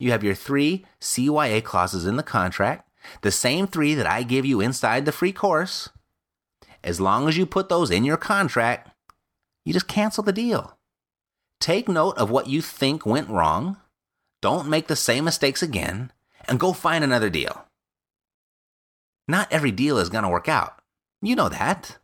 You 0.00 0.10
have 0.10 0.24
your 0.24 0.34
three 0.34 0.84
CYA 1.00 1.62
clauses 1.62 2.06
in 2.06 2.16
the 2.16 2.22
contract, 2.22 2.88
the 3.20 3.30
same 3.30 3.66
three 3.66 3.94
that 3.94 4.06
I 4.06 4.22
give 4.22 4.44
you 4.44 4.60
inside 4.60 5.04
the 5.04 5.12
free 5.12 5.32
course. 5.32 5.90
As 6.82 7.00
long 7.00 7.28
as 7.28 7.36
you 7.36 7.46
put 7.46 7.68
those 7.68 7.90
in 7.90 8.04
your 8.04 8.16
contract, 8.16 8.90
you 9.64 9.72
just 9.72 9.86
cancel 9.86 10.24
the 10.24 10.32
deal. 10.32 10.76
Take 11.60 11.88
note 11.88 12.18
of 12.18 12.30
what 12.30 12.48
you 12.48 12.60
think 12.60 13.06
went 13.06 13.28
wrong. 13.28 13.76
Don't 14.42 14.68
make 14.68 14.88
the 14.88 14.96
same 14.96 15.24
mistakes 15.24 15.62
again 15.62 16.12
and 16.48 16.60
go 16.60 16.72
find 16.72 17.04
another 17.04 17.30
deal. 17.30 17.64
Not 19.28 19.50
every 19.52 19.70
deal 19.70 19.98
is 19.98 20.08
going 20.08 20.24
to 20.24 20.30
work 20.30 20.48
out. 20.48 20.82
You 21.22 21.36
know 21.36 21.48
that. 21.48 21.98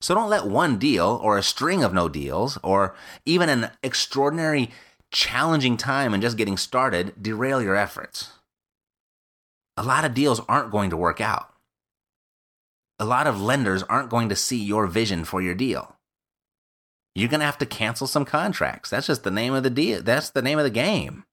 So 0.00 0.14
don't 0.14 0.30
let 0.30 0.46
one 0.46 0.78
deal 0.78 1.20
or 1.22 1.36
a 1.36 1.42
string 1.42 1.84
of 1.84 1.92
no 1.92 2.08
deals 2.08 2.58
or 2.62 2.96
even 3.26 3.50
an 3.50 3.70
extraordinary 3.82 4.70
challenging 5.12 5.76
time 5.76 6.14
and 6.14 6.22
just 6.22 6.38
getting 6.38 6.56
started 6.56 7.22
derail 7.22 7.62
your 7.62 7.76
efforts. 7.76 8.32
A 9.76 9.82
lot 9.82 10.06
of 10.06 10.14
deals 10.14 10.40
aren't 10.48 10.70
going 10.70 10.88
to 10.88 10.96
work 10.96 11.20
out. 11.20 11.52
A 12.98 13.04
lot 13.04 13.26
of 13.26 13.42
lenders 13.42 13.82
aren't 13.82 14.08
going 14.08 14.30
to 14.30 14.36
see 14.36 14.62
your 14.62 14.86
vision 14.86 15.24
for 15.24 15.42
your 15.42 15.54
deal 15.54 15.95
you're 17.16 17.30
going 17.30 17.40
to 17.40 17.46
have 17.46 17.58
to 17.58 17.66
cancel 17.66 18.06
some 18.06 18.26
contracts. 18.26 18.90
That's 18.90 19.06
just 19.06 19.24
the 19.24 19.30
name 19.30 19.54
of 19.54 19.62
the 19.62 19.70
deal. 19.70 20.02
That's 20.02 20.28
the 20.28 20.42
name 20.42 20.58
of 20.58 20.64
the 20.64 20.70
game. 20.70 21.24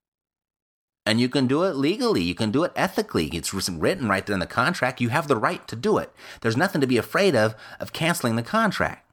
And 1.06 1.20
you 1.20 1.28
can 1.28 1.46
do 1.46 1.64
it 1.64 1.76
legally. 1.76 2.24
You 2.24 2.34
can 2.34 2.52
do 2.52 2.64
it 2.64 2.72
ethically. 2.74 3.28
It's 3.28 3.54
written 3.54 4.08
right 4.08 4.26
there 4.26 4.34
in 4.34 4.40
the 4.40 4.48
contract. 4.48 5.02
You 5.02 5.10
have 5.10 5.28
the 5.28 5.36
right 5.36 5.68
to 5.68 5.76
do 5.76 5.98
it. 5.98 6.14
There's 6.40 6.56
nothing 6.56 6.80
to 6.80 6.88
be 6.88 6.98
afraid 6.98 7.36
of 7.36 7.56
of 7.82 7.92
canceling 7.92 8.38
the 8.38 8.44
contract. 8.44 9.12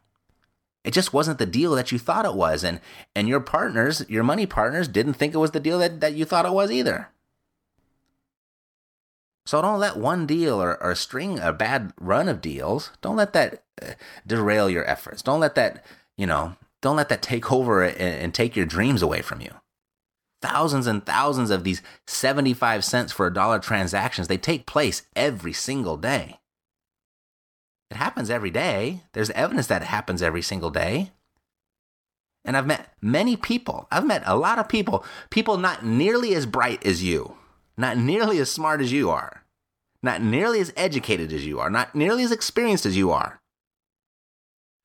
It 0.85 0.93
just 0.93 1.13
wasn't 1.13 1.39
the 1.39 1.45
deal 1.47 1.75
that 1.75 1.91
you 1.91 1.99
thought 1.99 2.25
it 2.25 2.35
was. 2.35 2.63
And, 2.63 2.81
and 3.17 3.29
your 3.29 3.41
partners, 3.41 4.05
your 4.09 4.23
money 4.23 4.47
partners, 4.47 4.87
didn't 4.87 5.15
think 5.15 5.35
it 5.35 5.39
was 5.39 5.51
the 5.51 5.61
deal 5.61 5.81
that, 5.81 6.01
that 6.01 6.15
you 6.15 6.25
thought 6.25 6.47
it 6.47 6.53
was 6.53 6.71
either. 6.71 7.09
So 9.45 9.61
don't 9.61 9.81
let 9.81 9.97
one 9.97 10.25
deal 10.25 10.63
or, 10.63 10.81
or 10.81 10.93
a 10.93 10.97
string, 10.97 11.41
a 11.41 11.53
bad 11.53 11.93
run 11.99 12.29
of 12.29 12.41
deals, 12.41 12.93
don't 13.03 13.17
let 13.17 13.33
that 13.33 13.65
uh, 13.83 13.95
derail 14.25 14.71
your 14.71 14.89
efforts. 14.89 15.23
Don't 15.23 15.41
let 15.41 15.57
that 15.57 15.85
you 16.21 16.27
know, 16.27 16.55
don't 16.83 16.97
let 16.97 17.09
that 17.09 17.23
take 17.23 17.51
over 17.51 17.83
and, 17.83 17.97
and 17.99 18.35
take 18.35 18.55
your 18.55 18.67
dreams 18.67 19.01
away 19.01 19.23
from 19.23 19.41
you. 19.41 19.53
Thousands 20.43 20.87
and 20.87 21.05
thousands 21.05 21.51
of 21.51 21.65
these 21.65 21.81
75 22.07 22.85
cents 22.85 23.11
for 23.11 23.27
a 23.27 23.33
dollar 23.33 23.59
transactions, 23.59 24.29
they 24.29 24.37
take 24.37 24.67
place 24.67 25.03
every 25.17 25.55
single 25.55 25.97
day. 25.97 26.39
It 27.91 27.97
happens 27.97 28.29
every 28.29 28.51
day. 28.51 29.01
There's 29.15 29.31
evidence 29.31 29.67
that 29.69 29.81
it 29.81 29.87
happens 29.87 30.21
every 30.21 30.43
single 30.43 30.71
day. 30.71 31.13
And 32.45 32.55
I've 32.55 32.67
met 32.67 32.93
many 33.01 33.37
people, 33.37 33.89
I've 33.91 34.07
met 34.07 34.23
a 34.27 34.37
lot 34.37 34.59
of 34.59 34.69
people, 34.69 35.05
people 35.31 35.57
not 35.57 35.87
nearly 35.87 36.35
as 36.35 36.45
bright 36.45 36.85
as 36.87 37.03
you, 37.03 37.37
not 37.79 37.97
nearly 37.97 38.39
as 38.39 38.51
smart 38.51 38.83
as 38.83 38.93
you 38.93 39.09
are, 39.09 39.45
not 40.03 40.21
nearly 40.21 40.61
as 40.61 40.73
educated 40.77 41.33
as 41.33 41.47
you 41.47 41.61
are, 41.61 41.71
not 41.71 41.95
nearly 41.95 42.23
as 42.25 42.33
experienced 42.33 42.85
as 42.85 42.97
you 42.97 43.11
are, 43.11 43.40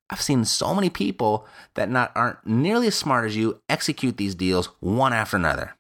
I've 0.10 0.22
seen 0.22 0.46
so 0.46 0.76
many 0.76 0.90
people 0.90 1.48
that 1.74 1.90
not 1.90 2.12
aren't 2.16 2.46
nearly 2.46 2.88
as 2.88 2.96
smart 2.96 3.26
as 3.26 3.36
you 3.36 3.62
execute 3.68 4.18
these 4.18 4.36
deals 4.36 4.70
one 4.80 5.14
after 5.14 5.36
another. 5.36 5.76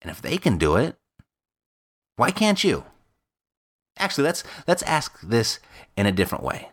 And 0.00 0.10
if 0.10 0.22
they 0.22 0.38
can 0.38 0.58
do 0.58 0.76
it, 0.76 0.96
why 2.16 2.30
can't 2.30 2.62
you? 2.62 2.84
Actually, 3.98 4.24
let's 4.24 4.44
let's 4.66 4.82
ask 4.84 5.20
this 5.20 5.58
in 5.96 6.06
a 6.06 6.12
different 6.12 6.44
way. 6.44 6.70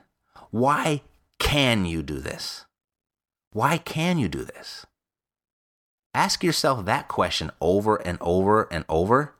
Why 0.51 1.01
can 1.39 1.85
you 1.85 2.03
do 2.03 2.19
this? 2.19 2.65
Why 3.51 3.77
can 3.77 4.19
you 4.19 4.27
do 4.27 4.43
this? 4.43 4.85
Ask 6.13 6.43
yourself 6.43 6.85
that 6.85 7.07
question 7.07 7.51
over 7.59 7.95
and 7.97 8.17
over 8.21 8.67
and 8.71 8.85
over, 8.87 9.35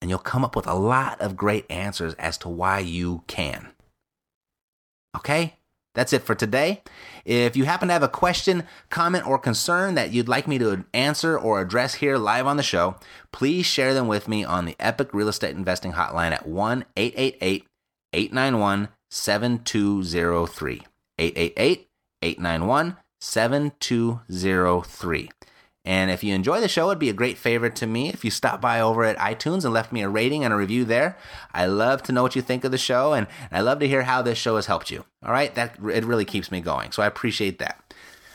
and 0.00 0.10
you'll 0.10 0.18
come 0.18 0.44
up 0.44 0.54
with 0.54 0.66
a 0.66 0.74
lot 0.74 1.20
of 1.20 1.36
great 1.36 1.64
answers 1.70 2.14
as 2.14 2.36
to 2.38 2.48
why 2.48 2.78
you 2.80 3.24
can. 3.26 3.72
Okay? 5.16 5.56
That's 5.94 6.12
it 6.12 6.22
for 6.22 6.34
today. 6.34 6.82
If 7.24 7.56
you 7.56 7.64
happen 7.64 7.88
to 7.88 7.94
have 7.94 8.02
a 8.02 8.08
question, 8.08 8.64
comment, 8.90 9.26
or 9.26 9.38
concern 9.38 9.94
that 9.94 10.12
you'd 10.12 10.28
like 10.28 10.46
me 10.46 10.58
to 10.58 10.84
answer 10.92 11.38
or 11.38 11.60
address 11.60 11.94
here 11.94 12.18
live 12.18 12.46
on 12.46 12.58
the 12.58 12.62
show, 12.62 12.96
please 13.32 13.64
share 13.64 13.94
them 13.94 14.06
with 14.06 14.28
me 14.28 14.44
on 14.44 14.66
the 14.66 14.76
Epic 14.78 15.14
Real 15.14 15.28
Estate 15.28 15.56
Investing 15.56 15.94
Hotline 15.94 16.32
at 16.32 16.46
1 16.46 16.84
888 16.96 17.66
891 18.12 18.88
7203. 19.10 20.82
888 21.18 21.88
891 22.22 22.96
7203. 23.18 25.30
And 25.86 26.10
if 26.10 26.24
you 26.24 26.34
enjoy 26.34 26.60
the 26.60 26.68
show, 26.68 26.88
it'd 26.88 26.98
be 26.98 27.08
a 27.08 27.14
great 27.14 27.38
favor 27.38 27.70
to 27.70 27.86
me 27.86 28.08
if 28.08 28.24
you 28.24 28.30
stop 28.32 28.60
by 28.60 28.80
over 28.80 29.04
at 29.04 29.16
iTunes 29.18 29.64
and 29.64 29.72
left 29.72 29.92
me 29.92 30.02
a 30.02 30.08
rating 30.08 30.44
and 30.44 30.52
a 30.52 30.56
review 30.56 30.84
there. 30.84 31.16
I 31.54 31.66
love 31.66 32.02
to 32.02 32.12
know 32.12 32.24
what 32.24 32.34
you 32.34 32.42
think 32.42 32.64
of 32.64 32.72
the 32.72 32.76
show, 32.76 33.12
and 33.12 33.28
I 33.52 33.60
love 33.60 33.78
to 33.78 33.88
hear 33.88 34.02
how 34.02 34.20
this 34.20 34.36
show 34.36 34.56
has 34.56 34.66
helped 34.66 34.90
you. 34.90 35.04
All 35.24 35.30
right, 35.30 35.54
that 35.54 35.76
it 35.76 36.04
really 36.04 36.24
keeps 36.24 36.50
me 36.50 36.60
going, 36.60 36.90
so 36.90 37.04
I 37.04 37.06
appreciate 37.06 37.60
that. 37.60 37.94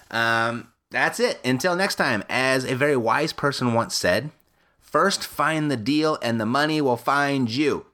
Um, 0.09 0.69
that's 0.91 1.19
it. 1.19 1.41
Until 1.43 1.75
next 1.75 1.95
time, 1.95 2.23
as 2.29 2.63
a 2.63 2.73
very 2.73 2.95
wise 2.95 3.33
person 3.33 3.73
once 3.73 3.95
said, 3.95 4.31
first 4.79 5.25
find 5.25 5.69
the 5.69 5.77
deal, 5.77 6.17
and 6.21 6.39
the 6.39 6.45
money 6.45 6.79
will 6.79 6.97
find 6.97 7.49
you. 7.49 7.85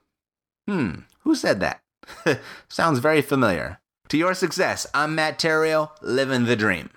Hmm, 0.68 1.00
who 1.22 1.34
said 1.34 1.58
that? 1.58 1.80
Sounds 2.68 3.00
very 3.00 3.22
familiar. 3.22 3.80
To 4.10 4.16
your 4.16 4.34
success, 4.34 4.86
I'm 4.94 5.16
Matt 5.16 5.40
Theriault, 5.40 5.90
living 6.00 6.44
the 6.44 6.56
dream. 6.56 6.90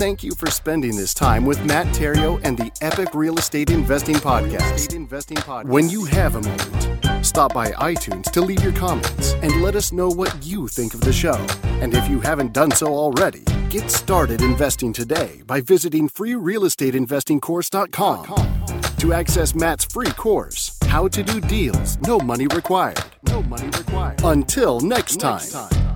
Thank 0.00 0.24
you 0.24 0.32
for 0.32 0.50
spending 0.50 0.96
this 0.96 1.12
time 1.12 1.44
with 1.44 1.62
Matt 1.66 1.86
Theriault 1.88 2.40
and 2.42 2.56
the 2.56 2.72
Epic 2.80 3.14
Real 3.14 3.36
Estate 3.36 3.68
Investing 3.68 4.14
Podcast. 4.14 5.68
When 5.68 5.90
you 5.90 6.06
have 6.06 6.36
a 6.36 6.40
moment, 6.40 7.26
stop 7.26 7.52
by 7.52 7.72
iTunes 7.72 8.30
to 8.30 8.40
leave 8.40 8.62
your 8.62 8.72
comments 8.72 9.34
and 9.42 9.60
let 9.60 9.76
us 9.76 9.92
know 9.92 10.08
what 10.08 10.34
you 10.42 10.68
think 10.68 10.94
of 10.94 11.02
the 11.02 11.12
show. 11.12 11.34
And 11.82 11.92
if 11.92 12.08
you 12.08 12.18
haven't 12.18 12.54
done 12.54 12.70
so 12.70 12.86
already, 12.86 13.42
get 13.68 13.90
started 13.90 14.40
investing 14.40 14.94
today 14.94 15.42
by 15.46 15.60
visiting 15.60 16.08
freerealestateinvestingcourse.com 16.08 18.94
to 19.00 19.12
access 19.12 19.54
Matt's 19.54 19.84
free 19.84 20.12
course, 20.12 20.78
How 20.86 21.08
to 21.08 21.22
Do 21.22 21.42
Deals, 21.42 22.00
No 22.00 22.18
Money 22.18 22.46
Required. 22.46 23.04
No 23.24 23.42
money 23.42 23.66
required. 23.66 24.24
Until 24.24 24.80
next 24.80 25.20
time. 25.20 25.34
Next 25.34 25.52
time 25.52 25.89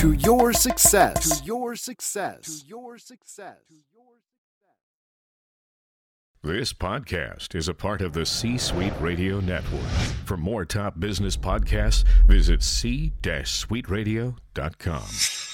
to 0.00 0.12
your 0.12 0.52
success. 0.54 1.40
To 1.40 1.44
your 1.44 1.76
success. 1.76 2.62
To 2.62 2.66
your 2.66 2.96
success. 2.96 3.58
This 6.42 6.72
podcast 6.72 7.54
is 7.54 7.68
a 7.68 7.74
part 7.74 8.00
of 8.00 8.14
the 8.14 8.24
C 8.24 8.56
Suite 8.56 8.94
Radio 8.98 9.40
Network. 9.40 9.84
For 10.24 10.38
more 10.38 10.64
top 10.64 10.98
business 10.98 11.36
podcasts, 11.36 12.04
visit 12.26 12.62
c-suiteradio.com. 12.62 15.49